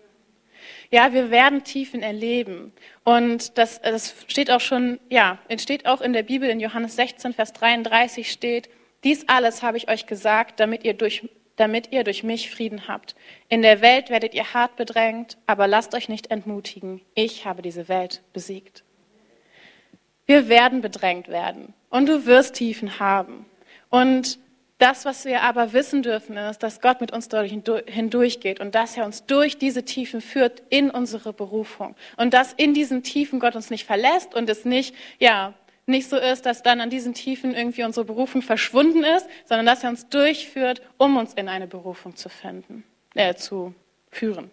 Ja, 0.92 1.14
wir 1.14 1.32
werden 1.32 1.64
Tiefen 1.64 2.02
erleben. 2.02 2.72
Und 3.04 3.58
das, 3.58 3.82
das 3.82 4.16
steht 4.28 4.52
auch 4.52 4.62
schon, 4.62 5.00
ja, 5.10 5.40
entsteht 5.48 5.86
auch 5.86 6.02
in 6.02 6.14
der 6.14 6.24
Bibel 6.24 6.50
in 6.50 6.60
Johannes 6.60 6.96
16, 6.96 7.34
Vers 7.34 7.54
33 7.54 8.32
steht, 8.32 8.70
dies 9.04 9.28
alles 9.28 9.62
habe 9.62 9.78
ich 9.78 9.90
euch 9.90 10.08
gesagt, 10.08 10.60
damit 10.60 10.84
ihr 10.84 10.94
durch 10.94 11.30
damit 11.56 11.92
ihr 11.92 12.04
durch 12.04 12.24
mich 12.24 12.50
Frieden 12.50 12.88
habt. 12.88 13.16
In 13.50 13.62
der 13.62 13.82
Welt 13.82 14.10
werdet 14.10 14.34
ihr 14.34 14.54
hart 14.54 14.76
bedrängt, 14.76 15.38
aber 15.48 15.68
lasst 15.68 15.96
euch 15.96 16.10
nicht 16.10 16.32
entmutigen. 16.32 17.02
Ich 17.14 17.46
habe 17.46 17.62
diese 17.62 17.88
Welt 17.88 18.22
besiegt. 18.34 18.84
Wir 20.26 20.50
werden 20.50 20.82
bedrängt 20.82 21.28
werden 21.28 21.74
und 21.90 22.08
du 22.08 22.26
wirst 22.26 22.56
Tiefen 22.56 23.00
haben. 23.00 23.46
Und 23.90 24.40
Das, 24.78 25.06
was 25.06 25.24
wir 25.24 25.42
aber 25.42 25.72
wissen 25.72 26.04
dürfen, 26.04 26.36
ist, 26.36 26.62
dass 26.62 26.82
Gott 26.82 27.00
mit 27.00 27.14
uns 27.14 27.30
hindurchgeht 27.86 28.60
und 28.60 28.76
dass 28.76 28.98
er 28.98 29.06
uns 29.06 29.26
durch 29.26 29.58
diese 29.58 29.84
Tiefen 29.84 30.20
führt 30.20 30.64
in 30.70 30.90
unsere 30.90 31.32
Berufung. 31.32 31.96
Und 32.18 32.34
dass 32.34 32.52
in 32.52 32.74
diesen 32.74 33.02
Tiefen 33.02 33.40
Gott 33.40 33.56
uns 33.56 33.70
nicht 33.70 33.86
verlässt 33.86 34.36
und 34.36 34.50
es 34.50 34.66
nicht, 34.66 34.94
ja, 35.18 35.54
nicht 35.86 36.10
so 36.10 36.18
ist, 36.18 36.46
dass 36.46 36.62
dann 36.62 36.82
an 36.82 36.90
diesen 36.90 37.14
Tiefen 37.14 37.54
irgendwie 37.54 37.84
unsere 37.84 38.06
Berufung 38.06 38.42
verschwunden 38.42 39.04
ist, 39.04 39.28
sondern 39.46 39.66
dass 39.66 39.84
er 39.84 39.92
uns 39.92 40.10
durchführt, 40.10 40.82
um 40.98 41.16
uns 41.16 41.34
in 41.36 41.48
eine 41.48 41.68
Berufung 41.68 42.16
zu 42.16 42.28
finden, 42.28 42.84
äh, 43.14 43.36
zu 43.36 43.74
führen. 44.10 44.52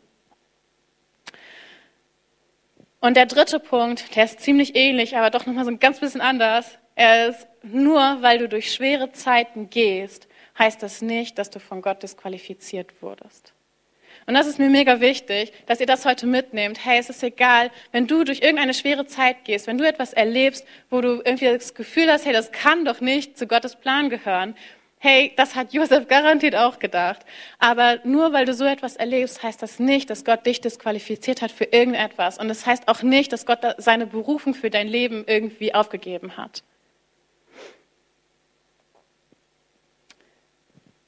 Und 3.01 3.17
der 3.17 3.27
dritte 3.27 3.59
Punkt, 3.59 4.15
der 4.15 4.25
ist 4.25 4.41
ziemlich 4.41 4.77
ähnlich, 4.77 5.17
aber 5.17 5.31
doch 5.31 5.47
nochmal 5.47 5.65
so 5.65 5.73
ein 5.73 5.81
ganz 5.81 5.99
bisschen 5.99 6.21
anders. 6.21 6.79
Er 6.95 7.31
ist, 7.31 7.49
nur 7.63 8.23
weil 8.23 8.39
du 8.39 8.49
durch 8.49 8.73
schwere 8.73 9.13
Zeiten 9.13 9.71
gehst, 9.71 10.29
heißt 10.59 10.83
das 10.83 11.03
nicht, 11.03 11.39
dass 11.39 11.51
du 11.51 11.61
von 11.61 11.83
Gott 11.83 12.03
disqualifiziert 12.03 13.03
wurdest. 13.03 13.53
Und 14.27 14.35
das 14.35 14.47
ist 14.47 14.59
mir 14.59 14.71
mega 14.71 15.01
wichtig, 15.01 15.53
dass 15.67 15.81
ihr 15.81 15.87
das 15.87 16.05
heute 16.05 16.27
mitnehmt. 16.27 16.85
Hey, 16.85 16.99
es 16.99 17.11
ist 17.11 17.23
egal, 17.23 17.71
wenn 17.91 18.07
du 18.07 18.25
durch 18.25 18.41
irgendeine 18.41 18.75
schwere 18.75 19.07
Zeit 19.07 19.45
gehst, 19.45 19.67
wenn 19.67 19.79
du 19.79 19.87
etwas 19.87 20.13
erlebst, 20.13 20.65
wo 20.91 21.01
du 21.01 21.23
irgendwie 21.25 21.47
das 21.47 21.75
Gefühl 21.75 22.11
hast, 22.11 22.25
hey, 22.25 22.33
das 22.33 22.53
kann 22.53 22.85
doch 22.85 23.01
nicht 23.01 23.37
zu 23.37 23.47
Gottes 23.47 23.77
Plan 23.77 24.11
gehören, 24.11 24.55
Hey, 25.05 25.33
das 25.35 25.57
hat 25.57 25.73
Josef 25.73 26.07
garantiert 26.07 26.55
auch 26.55 26.79
gedacht. 26.79 27.27
Aber 27.59 27.99
nur 28.05 28.33
weil 28.33 28.45
du 28.45 28.55
so 28.55 28.65
etwas 28.65 28.95
erlebst, 28.95 29.43
heißt 29.43 29.61
das 29.61 29.81
nicht, 29.81 30.09
dass 30.11 30.25
Gott 30.25 30.47
dich 30.47 30.61
disqualifiziert 30.61 31.43
hat 31.43 31.51
für 31.51 31.65
irgendetwas. 31.65 32.39
Und 32.39 32.47
das 32.47 32.67
heißt 32.67 32.87
auch 32.87 33.03
nicht, 33.03 33.33
dass 33.33 33.45
Gott 33.45 33.59
seine 33.79 34.07
Berufung 34.07 34.55
für 34.55 34.71
dein 34.71 34.87
Leben 34.87 35.25
irgendwie 35.27 35.75
aufgegeben 35.75 36.37
hat. 36.37 36.63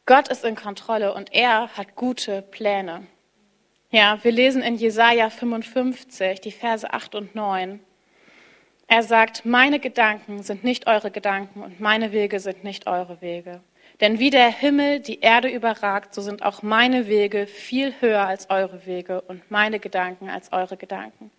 Gott 0.07 0.29
ist 0.29 0.45
in 0.45 0.55
Kontrolle 0.55 1.15
und 1.15 1.33
er 1.33 1.69
hat 1.77 1.97
gute 1.97 2.43
Pläne. 2.43 3.07
Ja, 3.91 4.19
wir 4.23 4.33
lesen 4.33 4.63
in 4.63 4.77
Jesaja 4.77 5.31
55, 5.31 6.43
die 6.43 6.53
Verse 6.53 6.93
8 6.93 7.15
und 7.15 7.35
9. 7.35 7.81
Er 8.87 9.03
sagt, 9.03 9.47
meine 9.47 9.81
Gedanken 9.81 10.43
sind 10.43 10.63
nicht 10.63 10.87
eure 10.87 11.11
Gedanken 11.11 11.63
und 11.63 11.81
meine 11.81 12.13
Wege 12.13 12.39
sind 12.39 12.65
nicht 12.65 12.87
eure 12.87 13.23
Wege. 13.23 13.63
Denn 14.01 14.19
wie 14.19 14.29
der 14.29 14.51
Himmel 14.51 15.01
die 15.01 15.21
Erde 15.21 15.49
überragt, 15.49 16.13
so 16.13 16.21
sind 16.21 16.43
auch 16.43 16.63
meine 16.63 17.07
Wege 17.07 17.47
viel 17.47 17.95
höher 18.01 18.27
als 18.27 18.51
eure 18.51 18.85
Wege 18.85 19.23
und 19.23 19.51
meine 19.51 19.79
Gedanken 19.79 20.29
als 20.29 20.53
eure 20.53 20.77
Gedanken. 20.77 21.31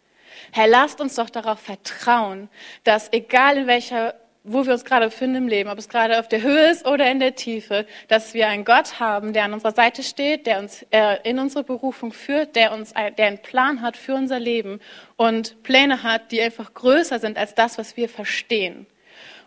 Herr, 0.52 0.68
lasst 0.68 1.02
uns 1.02 1.16
doch 1.16 1.30
darauf 1.30 1.60
vertrauen, 1.60 2.50
dass 2.84 3.14
egal 3.14 3.58
in 3.58 3.68
welcher, 3.68 4.16
wo 4.46 4.66
wir 4.66 4.74
uns 4.74 4.86
gerade 4.86 5.08
befinden 5.08 5.36
im 5.36 5.48
Leben, 5.48 5.70
ob 5.70 5.78
es 5.78 5.90
gerade 5.90 6.20
auf 6.20 6.28
der 6.28 6.42
Höhe 6.42 6.70
ist 6.70 6.88
oder 6.88 7.10
in 7.10 7.20
der 7.20 7.36
Tiefe, 7.36 7.86
dass 8.08 8.34
wir 8.34 8.48
einen 8.48 8.64
Gott 8.64 9.00
haben, 9.00 9.34
der 9.34 9.44
an 9.44 9.54
unserer 9.54 9.74
Seite 9.74 10.04
steht, 10.04 10.46
der 10.46 10.60
uns 10.60 10.86
äh, 10.92 11.18
in 11.24 11.40
unsere 11.40 11.64
Berufung 11.64 12.14
führt, 12.14 12.56
der 12.56 12.72
uns, 12.72 12.94
der 12.94 13.26
einen 13.26 13.40
Plan 13.40 13.82
hat 13.82 13.98
für 13.98 14.14
unser 14.14 14.40
Leben 14.40 14.80
und 15.18 15.62
Pläne 15.64 16.04
hat, 16.04 16.32
die 16.32 16.42
einfach 16.42 16.74
größer 16.74 17.20
sind 17.20 17.38
als 17.38 17.56
das, 17.56 17.78
was 17.78 17.98
wir 17.98 18.08
verstehen. 18.08 18.86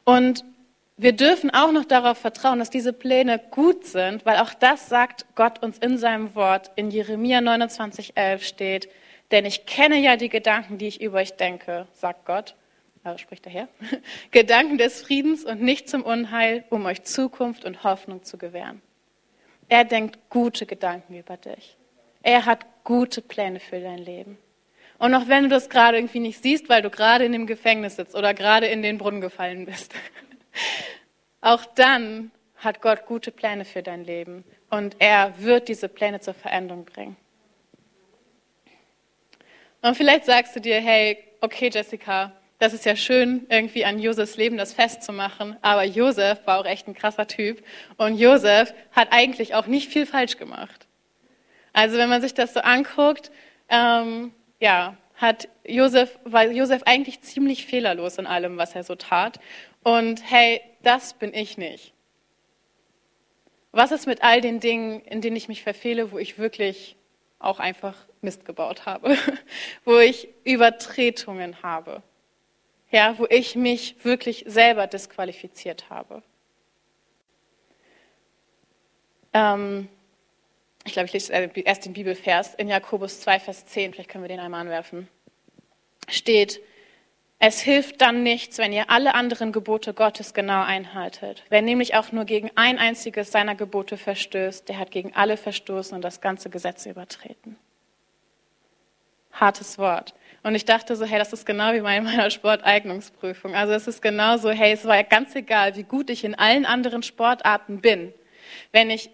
Und 0.05 0.45
wir 0.97 1.13
dürfen 1.13 1.51
auch 1.51 1.71
noch 1.71 1.85
darauf 1.85 2.19
vertrauen, 2.19 2.59
dass 2.59 2.71
diese 2.71 2.93
Pläne 2.93 3.39
gut 3.39 3.87
sind, 3.87 4.27
weil 4.27 4.39
auch 4.39 4.53
das 4.53 4.89
sagt 4.89 5.27
Gott 5.37 5.63
uns 5.63 5.79
in 5.79 5.97
seinem 5.97 6.35
Wort. 6.35 6.73
In 6.75 6.91
Jeremia 6.91 7.39
29,11 7.39 8.41
steht, 8.41 8.89
denn 9.31 9.45
ich 9.45 9.65
kenne 9.65 10.01
ja 10.01 10.17
die 10.17 10.29
Gedanken, 10.29 10.77
die 10.77 10.89
ich 10.89 11.01
über 11.01 11.19
euch 11.19 11.37
denke, 11.37 11.87
sagt 11.93 12.25
Gott, 12.25 12.57
äh, 13.05 13.19
spricht 13.19 13.47
er 13.47 13.53
her, 13.53 13.69
Gedanken 14.31 14.79
des 14.79 15.03
Friedens 15.03 15.45
und 15.45 15.63
nicht 15.63 15.89
zum 15.89 16.03
Unheil, 16.03 16.65
um 16.71 16.87
euch 16.87 17.03
Zukunft 17.05 17.65
und 17.65 17.85
Hoffnung 17.85 18.23
zu 18.23 18.39
gewähren. 18.39 18.83
Er 19.69 19.85
denkt 19.85 20.19
gute 20.31 20.67
Gedanken 20.67 21.15
über 21.15 21.37
dich. 21.37 21.77
Er 22.23 22.47
hat 22.47 22.67
gute 22.85 23.21
Pläne 23.21 23.61
für 23.61 23.81
dein 23.81 23.99
Leben. 23.99 24.39
Und 24.99 25.15
auch 25.15 25.29
wenn 25.29 25.45
du 25.45 25.49
das 25.49 25.69
gerade 25.69 25.99
irgendwie 25.99 26.19
nicht 26.19 26.43
siehst, 26.43 26.69
weil 26.69 26.83
du 26.83 26.91
gerade 26.91 27.25
in 27.25 27.33
dem 27.33 27.47
Gefängnis 27.47 27.97
sitzt 27.97 28.17
oder 28.17 28.35
gerade 28.35 28.67
in 28.67 28.83
den 28.83 28.99
Brunnen 28.99 29.21
gefallen 29.21 29.65
bist. 29.65 29.95
Auch 31.41 31.65
dann 31.67 32.33
hat 32.57 32.83
Gott 32.83 33.07
gute 33.07 33.31
Pläne 33.31 33.65
für 33.65 33.83
dein 33.83 34.05
Leben 34.05 34.45
und 34.71 34.97
er 34.99 35.35
wird 35.39 35.69
diese 35.69 35.89
Pläne 35.89 36.19
zur 36.19 36.35
Veränderung 36.35 36.85
bringen. 36.85 37.17
Und 39.81 39.97
vielleicht 39.97 40.25
sagst 40.25 40.57
du 40.57 40.61
dir, 40.61 40.81
hey, 40.81 41.17
okay 41.41 41.71
Jessica, 41.73 42.33
das 42.59 42.73
ist 42.73 42.85
ja 42.85 42.97
schön, 42.97 43.47
irgendwie 43.49 43.85
an 43.85 43.99
Josefs 43.99 44.37
Leben 44.37 44.57
das 44.57 44.73
festzumachen, 44.73 45.57
aber 45.63 45.85
Josef 45.85 46.41
war 46.45 46.59
auch 46.59 46.67
echt 46.67 46.89
ein 46.89 46.95
krasser 46.95 47.27
Typ 47.27 47.65
und 47.97 48.19
Josef 48.19 48.75
hat 48.93 49.09
eigentlich 49.13 49.55
auch 49.55 49.67
nicht 49.67 49.89
viel 49.91 50.07
falsch 50.07 50.37
gemacht. 50.37 50.87
Also 51.73 51.97
wenn 51.97 52.09
man 52.09 52.21
sich 52.21 52.35
das 52.35 52.55
so 52.55 52.61
anguckt, 52.61 53.31
ähm, 53.69 54.33
ja, 54.59 54.97
hat 55.15 55.49
Josef, 55.65 56.19
war 56.25 56.47
Josef 56.47 56.83
eigentlich 56.85 57.21
ziemlich 57.23 57.67
fehlerlos 57.67 58.19
in 58.19 58.27
allem, 58.27 58.57
was 58.57 58.75
er 58.75 58.85
so 58.85 58.95
tat. 58.95 59.39
Und 59.83 60.23
hey, 60.29 60.61
das 60.83 61.15
bin 61.15 61.35
ich 61.35 61.59
nicht. 61.59 61.93
Was 63.73 63.93
ist 63.93 64.07
mit 64.07 64.23
all 64.23 64.41
den 64.41 64.61
Dingen, 64.61 65.03
in 65.03 65.21
denen 65.21 65.37
ich 65.37 65.49
mich 65.49 65.63
verfehle, 65.63 66.13
wo 66.13 66.19
ich 66.19 66.39
wirklich 66.39 66.97
auch 67.39 67.61
einfach 67.61 67.95
Mist 68.21 68.45
gebaut 68.45 68.87
habe, 68.87 69.17
wo 69.85 69.99
ich 69.99 70.29
Übertretungen 70.45 71.63
habe, 71.63 72.03
ja, 72.91 73.19
wo 73.19 73.27
ich 73.29 73.55
mich 73.57 73.97
wirklich 74.05 74.45
selber 74.47 74.87
disqualifiziert 74.87 75.91
habe? 75.91 76.23
Ähm, 79.33 79.89
ich 80.85 80.93
glaube, 80.93 81.07
ich 81.07 81.13
lese 81.13 81.33
erst 81.33 81.85
den 81.85 81.93
Bibelvers 81.93 82.55
in 82.55 82.69
Jakobus 82.69 83.21
2, 83.21 83.41
Vers 83.41 83.67
10, 83.67 83.93
vielleicht 83.93 84.11
können 84.11 84.25
wir 84.25 84.29
den 84.29 84.41
einmal 84.41 84.63
anwerfen. 84.63 85.09
Steht, 86.09 86.63
es 87.41 87.61
hilft 87.61 88.01
dann 88.01 88.23
nichts, 88.23 88.59
wenn 88.59 88.73
ihr 88.73 88.91
alle 88.91 89.15
anderen 89.15 89.53
Gebote 89.53 89.95
Gottes 89.95 90.35
genau 90.35 90.63
einhaltet. 90.63 91.45
Wer 91.51 91.63
nämlich 91.63 91.95
auch 91.95 92.11
nur 92.11 92.25
gegen 92.25 92.51
ein 92.57 92.79
einziges 92.79 93.31
seiner 93.31 93.55
Gebote 93.55 93.97
verstößt, 93.97 94.69
der 94.69 94.79
hat 94.79 94.91
gegen 94.91 95.15
alle 95.15 95.37
verstoßen 95.37 95.95
und 95.95 96.03
das 96.03 96.21
ganze 96.21 96.51
Gesetz 96.51 96.87
übertreten. 96.87 97.57
Hartes 99.33 99.79
Wort. 99.79 100.15
Und 100.43 100.55
ich 100.55 100.65
dachte 100.65 100.95
so, 100.97 101.05
hey, 101.05 101.19
das 101.19 101.33
ist 101.33 101.47
genau 101.47 101.73
wie 101.73 101.81
bei 101.81 102.01
meiner 102.01 102.31
Sporteignungsprüfung. 102.31 103.55
Also 103.55 103.73
es 103.73 103.87
ist 103.87 104.03
genau 104.03 104.37
so, 104.37 104.51
hey, 104.51 104.73
es 104.73 104.85
war 104.85 105.03
ganz 105.05 105.35
egal, 105.35 105.77
wie 105.77 105.83
gut 105.83 106.11
ich 106.11 106.25
in 106.25 106.35
allen 106.35 106.65
anderen 106.65 107.03
Sportarten 107.03 107.81
bin. 107.81 108.13
Wenn 108.73 108.91
ich 108.91 109.11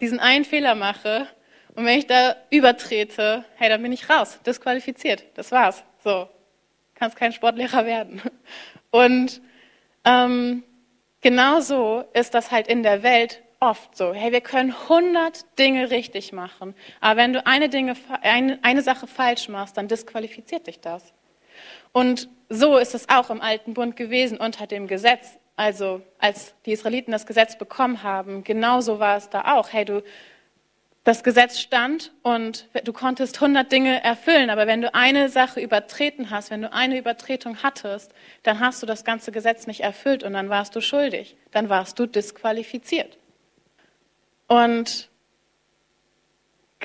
diesen 0.00 0.18
einen 0.18 0.44
Fehler 0.44 0.74
mache 0.74 1.26
und 1.74 1.84
wenn 1.84 1.98
ich 1.98 2.06
da 2.06 2.36
übertrete, 2.50 3.44
hey, 3.56 3.68
dann 3.68 3.82
bin 3.82 3.92
ich 3.92 4.08
raus, 4.10 4.40
disqualifiziert. 4.44 5.24
Das 5.34 5.52
war's. 5.52 5.84
So, 6.02 6.28
kannst 6.94 7.16
kein 7.16 7.32
Sportlehrer 7.32 7.86
werden. 7.86 8.20
Und 8.90 9.40
ähm, 10.04 10.64
genauso 11.20 12.04
ist 12.12 12.34
das 12.34 12.50
halt 12.50 12.66
in 12.66 12.82
der 12.82 13.02
Welt 13.02 13.42
oft 13.60 13.96
so. 13.96 14.12
Hey, 14.12 14.32
wir 14.32 14.40
können 14.40 14.74
hundert 14.88 15.44
Dinge 15.58 15.90
richtig 15.90 16.32
machen, 16.32 16.74
aber 17.00 17.20
wenn 17.20 17.32
du 17.34 17.46
eine, 17.46 17.68
Dinge, 17.68 17.94
eine, 18.22 18.58
eine 18.62 18.82
Sache 18.82 19.06
falsch 19.06 19.48
machst, 19.48 19.76
dann 19.76 19.86
disqualifiziert 19.86 20.66
dich 20.66 20.80
das. 20.80 21.12
Und 21.92 22.28
so 22.48 22.78
ist 22.78 22.94
es 22.94 23.08
auch 23.08 23.30
im 23.30 23.40
Alten 23.40 23.74
Bund 23.74 23.96
gewesen 23.96 24.38
unter 24.38 24.66
dem 24.66 24.86
Gesetz. 24.86 25.38
Also 25.56 26.00
als 26.18 26.54
die 26.64 26.72
Israeliten 26.72 27.12
das 27.12 27.26
Gesetz 27.26 27.58
bekommen 27.58 28.02
haben, 28.02 28.44
genauso 28.44 28.98
war 28.98 29.18
es 29.18 29.28
da 29.28 29.54
auch. 29.54 29.72
Hey, 29.72 29.84
du 29.84 30.02
das 31.04 31.22
Gesetz 31.22 31.58
stand 31.58 32.12
und 32.22 32.68
du 32.84 32.92
konntest 32.92 33.36
100 33.36 33.70
Dinge 33.72 34.02
erfüllen, 34.02 34.50
aber 34.50 34.66
wenn 34.66 34.82
du 34.82 34.94
eine 34.94 35.30
Sache 35.30 35.60
übertreten 35.60 36.30
hast, 36.30 36.50
wenn 36.50 36.62
du 36.62 36.72
eine 36.72 36.98
Übertretung 36.98 37.62
hattest, 37.62 38.12
dann 38.42 38.60
hast 38.60 38.82
du 38.82 38.86
das 38.86 39.04
ganze 39.04 39.32
Gesetz 39.32 39.66
nicht 39.66 39.80
erfüllt 39.80 40.22
und 40.22 40.34
dann 40.34 40.50
warst 40.50 40.76
du 40.76 40.80
schuldig, 40.80 41.36
dann 41.52 41.70
warst 41.70 41.98
du 41.98 42.06
disqualifiziert. 42.06 43.19
Und 44.50 45.08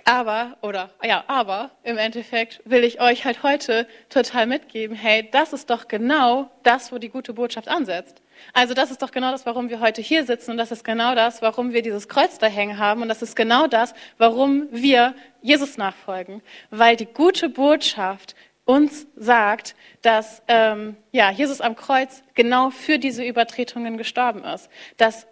aber, 0.03 0.57
oder 0.61 0.91
ja, 1.03 1.23
aber 1.25 1.71
im 1.81 1.97
Endeffekt 1.97 2.61
will 2.63 2.83
ich 2.83 3.01
euch 3.01 3.25
halt 3.25 3.41
heute 3.41 3.87
total 4.09 4.45
mitgeben, 4.45 4.95
hey, 4.95 5.27
das 5.31 5.51
ist 5.51 5.71
doch 5.71 5.87
genau 5.87 6.51
das, 6.61 6.91
wo 6.91 6.99
die 6.99 7.09
gute 7.09 7.33
Botschaft 7.33 7.67
ansetzt. 7.67 8.21
Also 8.53 8.75
das 8.75 8.91
ist 8.91 9.01
doch 9.01 9.09
genau 9.09 9.31
das, 9.31 9.47
warum 9.47 9.69
wir 9.69 9.79
heute 9.79 10.03
hier 10.03 10.25
sitzen 10.25 10.51
und 10.51 10.57
das 10.57 10.71
ist 10.71 10.83
genau 10.83 11.15
das, 11.15 11.41
warum 11.41 11.73
wir 11.73 11.81
dieses 11.81 12.07
Kreuz 12.07 12.37
da 12.37 12.45
hängen 12.45 12.77
haben 12.77 13.01
und 13.01 13.07
das 13.07 13.23
ist 13.23 13.35
genau 13.35 13.65
das, 13.65 13.95
warum 14.19 14.67
wir 14.69 15.15
Jesus 15.41 15.75
nachfolgen, 15.75 16.43
weil 16.69 16.95
die 16.95 17.07
gute 17.07 17.49
Botschaft 17.49 18.35
uns 18.65 19.07
sagt, 19.15 19.75
dass 20.03 20.43
ähm, 20.47 20.97
ja, 21.13 21.31
Jesus 21.31 21.61
am 21.61 21.75
Kreuz 21.75 22.21
genau 22.35 22.69
für 22.69 22.99
diese 22.99 23.23
Übertretungen 23.23 23.97
gestorben 23.97 24.43
ist, 24.43 24.69
dass 24.97 25.25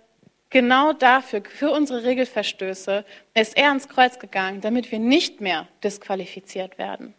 genau 0.53 0.93
dafür, 0.93 1.43
für 1.43 1.71
unsere 1.71 2.03
Regelverstöße, 2.03 3.03
ist 3.33 3.57
er 3.57 3.67
ans 3.69 3.89
Kreuz 3.89 4.19
gegangen, 4.19 4.61
damit 4.61 4.91
wir 4.91 4.99
nicht 4.99 5.41
mehr 5.41 5.67
disqualifiziert 5.83 6.77
werden. 6.77 7.13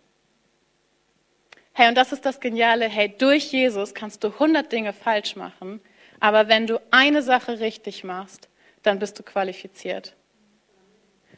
Hey, 1.73 1.89
und 1.89 1.97
das 1.97 2.13
ist 2.13 2.25
das 2.25 2.41
Geniale, 2.41 2.89
hey, 2.89 3.13
durch 3.19 3.53
Jesus 3.53 3.93
kannst 3.93 4.23
du 4.25 4.39
hundert 4.39 4.73
Dinge 4.73 4.93
falsch 4.93 5.35
machen, 5.35 5.81
aber 6.21 6.49
wenn 6.49 6.67
du 6.67 6.81
eine 6.93 7.21
Sache 7.21 7.59
richtig 7.59 8.05
machst, 8.05 8.49
dann 8.85 9.01
bist 9.01 9.19
du 9.19 9.25
qualifiziert. 9.25 10.15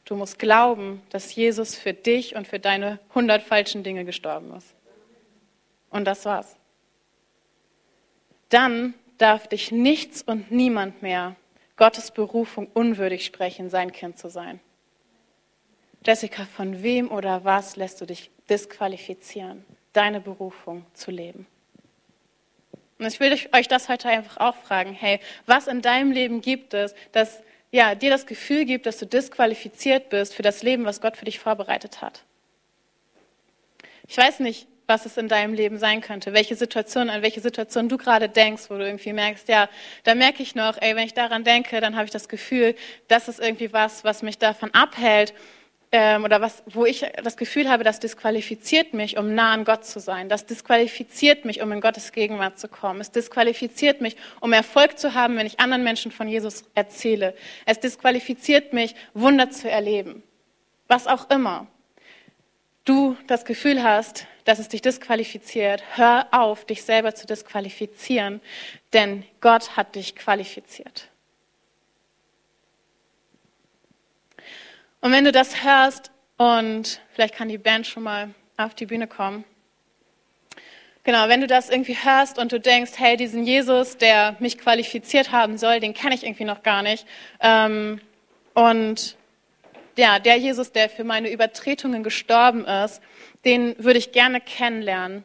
Du 0.04 0.14
musst 0.14 0.38
glauben, 0.38 1.02
dass 1.10 1.34
Jesus 1.34 1.74
für 1.74 1.94
dich 1.94 2.36
und 2.36 2.46
für 2.46 2.60
deine 2.60 3.00
hundert 3.14 3.42
falschen 3.42 3.82
Dinge 3.82 4.04
gestorben 4.04 4.54
ist. 4.54 4.74
Und 5.90 6.04
das 6.04 6.24
war's. 6.26 6.56
Dann 8.50 8.94
darf 9.16 9.48
dich 9.48 9.72
nichts 9.72 10.22
und 10.22 10.50
niemand 10.50 11.00
mehr 11.00 11.34
Gottes 11.76 12.10
Berufung 12.10 12.68
unwürdig 12.72 13.24
sprechen, 13.24 13.70
sein 13.70 13.92
Kind 13.92 14.18
zu 14.18 14.28
sein. 14.28 14.60
Jessica, 16.04 16.44
von 16.44 16.82
wem 16.82 17.10
oder 17.10 17.44
was 17.44 17.76
lässt 17.76 18.00
du 18.00 18.06
dich 18.06 18.30
disqualifizieren, 18.48 19.64
deine 19.92 20.20
Berufung 20.20 20.86
zu 20.94 21.10
leben? 21.10 21.46
Und 22.98 23.06
ich 23.06 23.20
will 23.20 23.36
euch 23.52 23.68
das 23.68 23.88
heute 23.88 24.08
einfach 24.08 24.38
auch 24.38 24.56
fragen. 24.56 24.92
Hey, 24.92 25.20
was 25.44 25.66
in 25.66 25.82
deinem 25.82 26.12
Leben 26.12 26.40
gibt 26.40 26.72
es, 26.72 26.94
das 27.12 27.42
ja, 27.70 27.94
dir 27.94 28.10
das 28.10 28.26
Gefühl 28.26 28.64
gibt, 28.64 28.86
dass 28.86 28.98
du 28.98 29.06
disqualifiziert 29.06 30.08
bist 30.08 30.34
für 30.34 30.42
das 30.42 30.62
Leben, 30.62 30.84
was 30.84 31.00
Gott 31.00 31.16
für 31.16 31.24
dich 31.26 31.38
vorbereitet 31.38 32.00
hat? 32.00 32.22
Ich 34.08 34.16
weiß 34.16 34.40
nicht, 34.40 34.66
was 34.86 35.06
es 35.06 35.16
in 35.16 35.28
deinem 35.28 35.54
Leben 35.54 35.78
sein 35.78 36.00
könnte, 36.00 36.32
welche 36.32 36.54
Situation, 36.54 37.10
an 37.10 37.22
welche 37.22 37.40
Situation 37.40 37.88
du 37.88 37.96
gerade 37.96 38.28
denkst, 38.28 38.64
wo 38.68 38.74
du 38.76 38.84
irgendwie 38.84 39.12
merkst, 39.12 39.48
ja, 39.48 39.68
da 40.04 40.14
merke 40.14 40.42
ich 40.42 40.54
noch, 40.54 40.76
ey, 40.80 40.94
wenn 40.96 41.06
ich 41.06 41.14
daran 41.14 41.44
denke, 41.44 41.80
dann 41.80 41.96
habe 41.96 42.04
ich 42.04 42.10
das 42.10 42.28
Gefühl, 42.28 42.74
das 43.08 43.28
ist 43.28 43.40
irgendwie 43.40 43.72
was, 43.72 44.04
was 44.04 44.22
mich 44.22 44.38
davon 44.38 44.72
abhält, 44.74 45.34
ähm, 45.92 46.24
oder 46.24 46.40
was, 46.40 46.62
wo 46.66 46.84
ich 46.84 47.06
das 47.22 47.36
Gefühl 47.36 47.68
habe, 47.68 47.84
das 47.84 48.00
disqualifiziert 48.00 48.92
mich, 48.92 49.16
um 49.18 49.34
nah 49.34 49.52
an 49.52 49.64
Gott 49.64 49.84
zu 49.84 50.00
sein. 50.00 50.28
Das 50.28 50.44
disqualifiziert 50.44 51.44
mich, 51.44 51.62
um 51.62 51.70
in 51.72 51.80
Gottes 51.80 52.12
Gegenwart 52.12 52.58
zu 52.58 52.68
kommen. 52.68 53.00
Es 53.00 53.12
disqualifiziert 53.12 54.00
mich, 54.00 54.16
um 54.40 54.52
Erfolg 54.52 54.98
zu 54.98 55.14
haben, 55.14 55.36
wenn 55.36 55.46
ich 55.46 55.60
anderen 55.60 55.84
Menschen 55.84 56.10
von 56.10 56.28
Jesus 56.28 56.64
erzähle. 56.74 57.34
Es 57.66 57.78
disqualifiziert 57.78 58.72
mich, 58.72 58.94
Wunder 59.14 59.50
zu 59.50 59.70
erleben. 59.70 60.22
Was 60.88 61.06
auch 61.06 61.30
immer 61.30 61.66
du 62.86 63.16
das 63.26 63.44
Gefühl 63.44 63.82
hast, 63.82 64.26
dass 64.44 64.58
es 64.58 64.68
dich 64.68 64.80
disqualifiziert, 64.80 65.82
hör 65.96 66.28
auf, 66.30 66.64
dich 66.64 66.82
selber 66.82 67.14
zu 67.14 67.26
disqualifizieren, 67.26 68.40
denn 68.92 69.24
Gott 69.40 69.76
hat 69.76 69.94
dich 69.94 70.16
qualifiziert. 70.16 71.08
Und 75.00 75.12
wenn 75.12 75.24
du 75.24 75.32
das 75.32 75.62
hörst 75.62 76.10
und 76.38 77.00
vielleicht 77.12 77.34
kann 77.34 77.48
die 77.48 77.58
Band 77.58 77.86
schon 77.86 78.02
mal 78.02 78.30
auf 78.56 78.74
die 78.74 78.86
Bühne 78.86 79.06
kommen. 79.06 79.44
Genau, 81.04 81.28
wenn 81.28 81.40
du 81.40 81.46
das 81.46 81.70
irgendwie 81.70 81.96
hörst 81.96 82.38
und 82.38 82.50
du 82.50 82.58
denkst, 82.58 82.92
hey, 82.96 83.16
diesen 83.16 83.44
Jesus, 83.44 83.96
der 83.96 84.36
mich 84.40 84.58
qualifiziert 84.58 85.30
haben 85.30 85.56
soll, 85.58 85.78
den 85.78 85.94
kenne 85.94 86.14
ich 86.14 86.24
irgendwie 86.24 86.44
noch 86.44 86.62
gar 86.62 86.82
nicht. 86.82 87.06
Ähm, 87.40 88.00
und 88.54 89.16
ja, 89.96 90.18
der 90.18 90.36
Jesus, 90.36 90.72
der 90.72 90.88
für 90.88 91.04
meine 91.04 91.30
Übertretungen 91.30 92.02
gestorben 92.02 92.64
ist, 92.64 93.00
den 93.44 93.76
würde 93.78 93.98
ich 93.98 94.12
gerne 94.12 94.40
kennenlernen. 94.40 95.24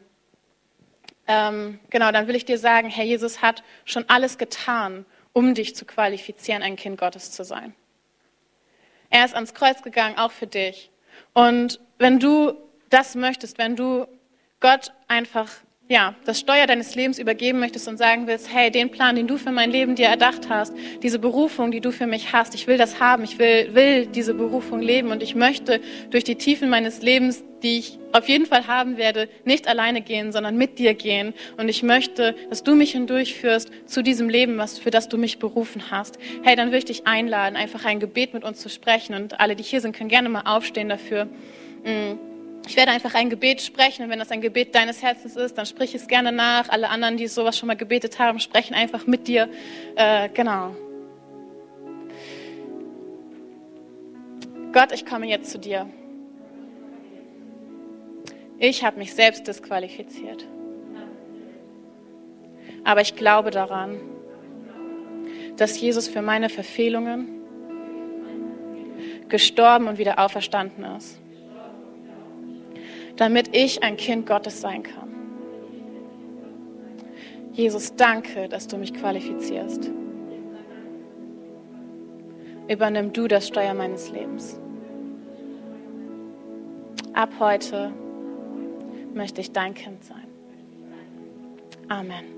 Ähm, 1.26 1.78
genau, 1.90 2.10
dann 2.12 2.26
will 2.26 2.34
ich 2.34 2.44
dir 2.44 2.58
sagen, 2.58 2.88
Herr 2.88 3.04
Jesus 3.04 3.42
hat 3.42 3.62
schon 3.84 4.04
alles 4.08 4.38
getan, 4.38 5.06
um 5.32 5.54
dich 5.54 5.76
zu 5.76 5.84
qualifizieren, 5.84 6.62
ein 6.62 6.76
Kind 6.76 6.98
Gottes 6.98 7.30
zu 7.30 7.44
sein. 7.44 7.74
Er 9.10 9.24
ist 9.24 9.34
ans 9.34 9.54
Kreuz 9.54 9.82
gegangen, 9.82 10.18
auch 10.18 10.32
für 10.32 10.46
dich. 10.46 10.90
Und 11.34 11.80
wenn 11.98 12.18
du 12.18 12.54
das 12.90 13.14
möchtest, 13.14 13.58
wenn 13.58 13.76
du 13.76 14.06
Gott 14.60 14.92
einfach 15.08 15.48
ja, 15.92 16.14
das 16.24 16.40
Steuer 16.40 16.66
deines 16.66 16.94
Lebens 16.94 17.18
übergeben 17.18 17.60
möchtest 17.60 17.86
und 17.86 17.98
sagen 17.98 18.26
willst, 18.26 18.50
hey, 18.50 18.70
den 18.70 18.90
Plan, 18.90 19.14
den 19.14 19.26
du 19.26 19.36
für 19.36 19.52
mein 19.52 19.70
Leben 19.70 19.94
dir 19.94 20.06
erdacht 20.06 20.48
hast, 20.48 20.72
diese 21.02 21.18
Berufung, 21.18 21.70
die 21.70 21.82
du 21.82 21.92
für 21.92 22.06
mich 22.06 22.32
hast, 22.32 22.54
ich 22.54 22.66
will 22.66 22.78
das 22.78 22.98
haben, 22.98 23.24
ich 23.24 23.38
will, 23.38 23.74
will 23.74 24.06
diese 24.06 24.32
Berufung 24.32 24.80
leben 24.80 25.10
und 25.10 25.22
ich 25.22 25.34
möchte 25.34 25.82
durch 26.08 26.24
die 26.24 26.36
Tiefen 26.36 26.70
meines 26.70 27.02
Lebens, 27.02 27.44
die 27.62 27.78
ich 27.78 27.98
auf 28.12 28.26
jeden 28.26 28.46
Fall 28.46 28.66
haben 28.66 28.96
werde, 28.96 29.28
nicht 29.44 29.68
alleine 29.68 30.00
gehen, 30.00 30.32
sondern 30.32 30.56
mit 30.56 30.78
dir 30.78 30.94
gehen. 30.94 31.34
Und 31.58 31.68
ich 31.68 31.82
möchte, 31.82 32.34
dass 32.48 32.62
du 32.62 32.74
mich 32.74 32.92
hindurchführst 32.92 33.70
zu 33.84 34.02
diesem 34.02 34.30
Leben, 34.30 34.56
was, 34.56 34.78
für 34.78 34.90
das 34.90 35.10
du 35.10 35.18
mich 35.18 35.38
berufen 35.40 35.90
hast. 35.90 36.18
Hey, 36.42 36.56
dann 36.56 36.70
will 36.70 36.78
ich 36.78 36.86
dich 36.86 37.06
einladen, 37.06 37.54
einfach 37.54 37.84
ein 37.84 38.00
Gebet 38.00 38.32
mit 38.32 38.44
uns 38.44 38.60
zu 38.60 38.70
sprechen 38.70 39.14
und 39.14 39.40
alle, 39.40 39.56
die 39.56 39.62
hier 39.62 39.82
sind, 39.82 39.94
können 39.94 40.08
gerne 40.08 40.30
mal 40.30 40.44
aufstehen 40.46 40.88
dafür. 40.88 41.26
Mm. 41.84 42.31
Ich 42.66 42.76
werde 42.76 42.92
einfach 42.92 43.14
ein 43.14 43.28
Gebet 43.28 43.60
sprechen 43.60 44.04
und 44.04 44.10
wenn 44.10 44.18
das 44.18 44.30
ein 44.30 44.40
Gebet 44.40 44.74
deines 44.74 45.02
Herzens 45.02 45.36
ist, 45.36 45.58
dann 45.58 45.66
sprich 45.66 45.94
es 45.94 46.06
gerne 46.06 46.30
nach. 46.30 46.68
Alle 46.68 46.88
anderen, 46.90 47.16
die 47.16 47.26
sowas 47.26 47.58
schon 47.58 47.66
mal 47.66 47.76
gebetet 47.76 48.18
haben, 48.18 48.38
sprechen 48.38 48.74
einfach 48.74 49.06
mit 49.06 49.26
dir. 49.26 49.48
Äh, 49.96 50.28
genau. 50.28 50.74
Gott, 54.72 54.92
ich 54.92 55.04
komme 55.04 55.26
jetzt 55.26 55.50
zu 55.50 55.58
dir. 55.58 55.88
Ich 58.58 58.84
habe 58.84 58.98
mich 58.98 59.12
selbst 59.12 59.46
disqualifiziert. 59.46 60.46
Aber 62.84 63.00
ich 63.00 63.16
glaube 63.16 63.50
daran, 63.50 64.00
dass 65.56 65.80
Jesus 65.80 66.08
für 66.08 66.22
meine 66.22 66.48
Verfehlungen 66.48 67.28
gestorben 69.28 69.88
und 69.88 69.98
wieder 69.98 70.18
auferstanden 70.18 70.84
ist 70.96 71.21
damit 73.16 73.54
ich 73.54 73.82
ein 73.82 73.96
Kind 73.96 74.26
Gottes 74.26 74.60
sein 74.60 74.82
kann. 74.82 75.12
Jesus, 77.52 77.94
danke, 77.94 78.48
dass 78.48 78.66
du 78.66 78.78
mich 78.78 78.94
qualifizierst. 78.94 79.90
Übernimm 82.68 83.12
du 83.12 83.28
das 83.28 83.48
Steuer 83.48 83.74
meines 83.74 84.10
Lebens. 84.10 84.58
Ab 87.12 87.30
heute 87.38 87.92
möchte 89.12 89.42
ich 89.42 89.52
dein 89.52 89.74
Kind 89.74 90.02
sein. 90.02 90.26
Amen. 91.88 92.31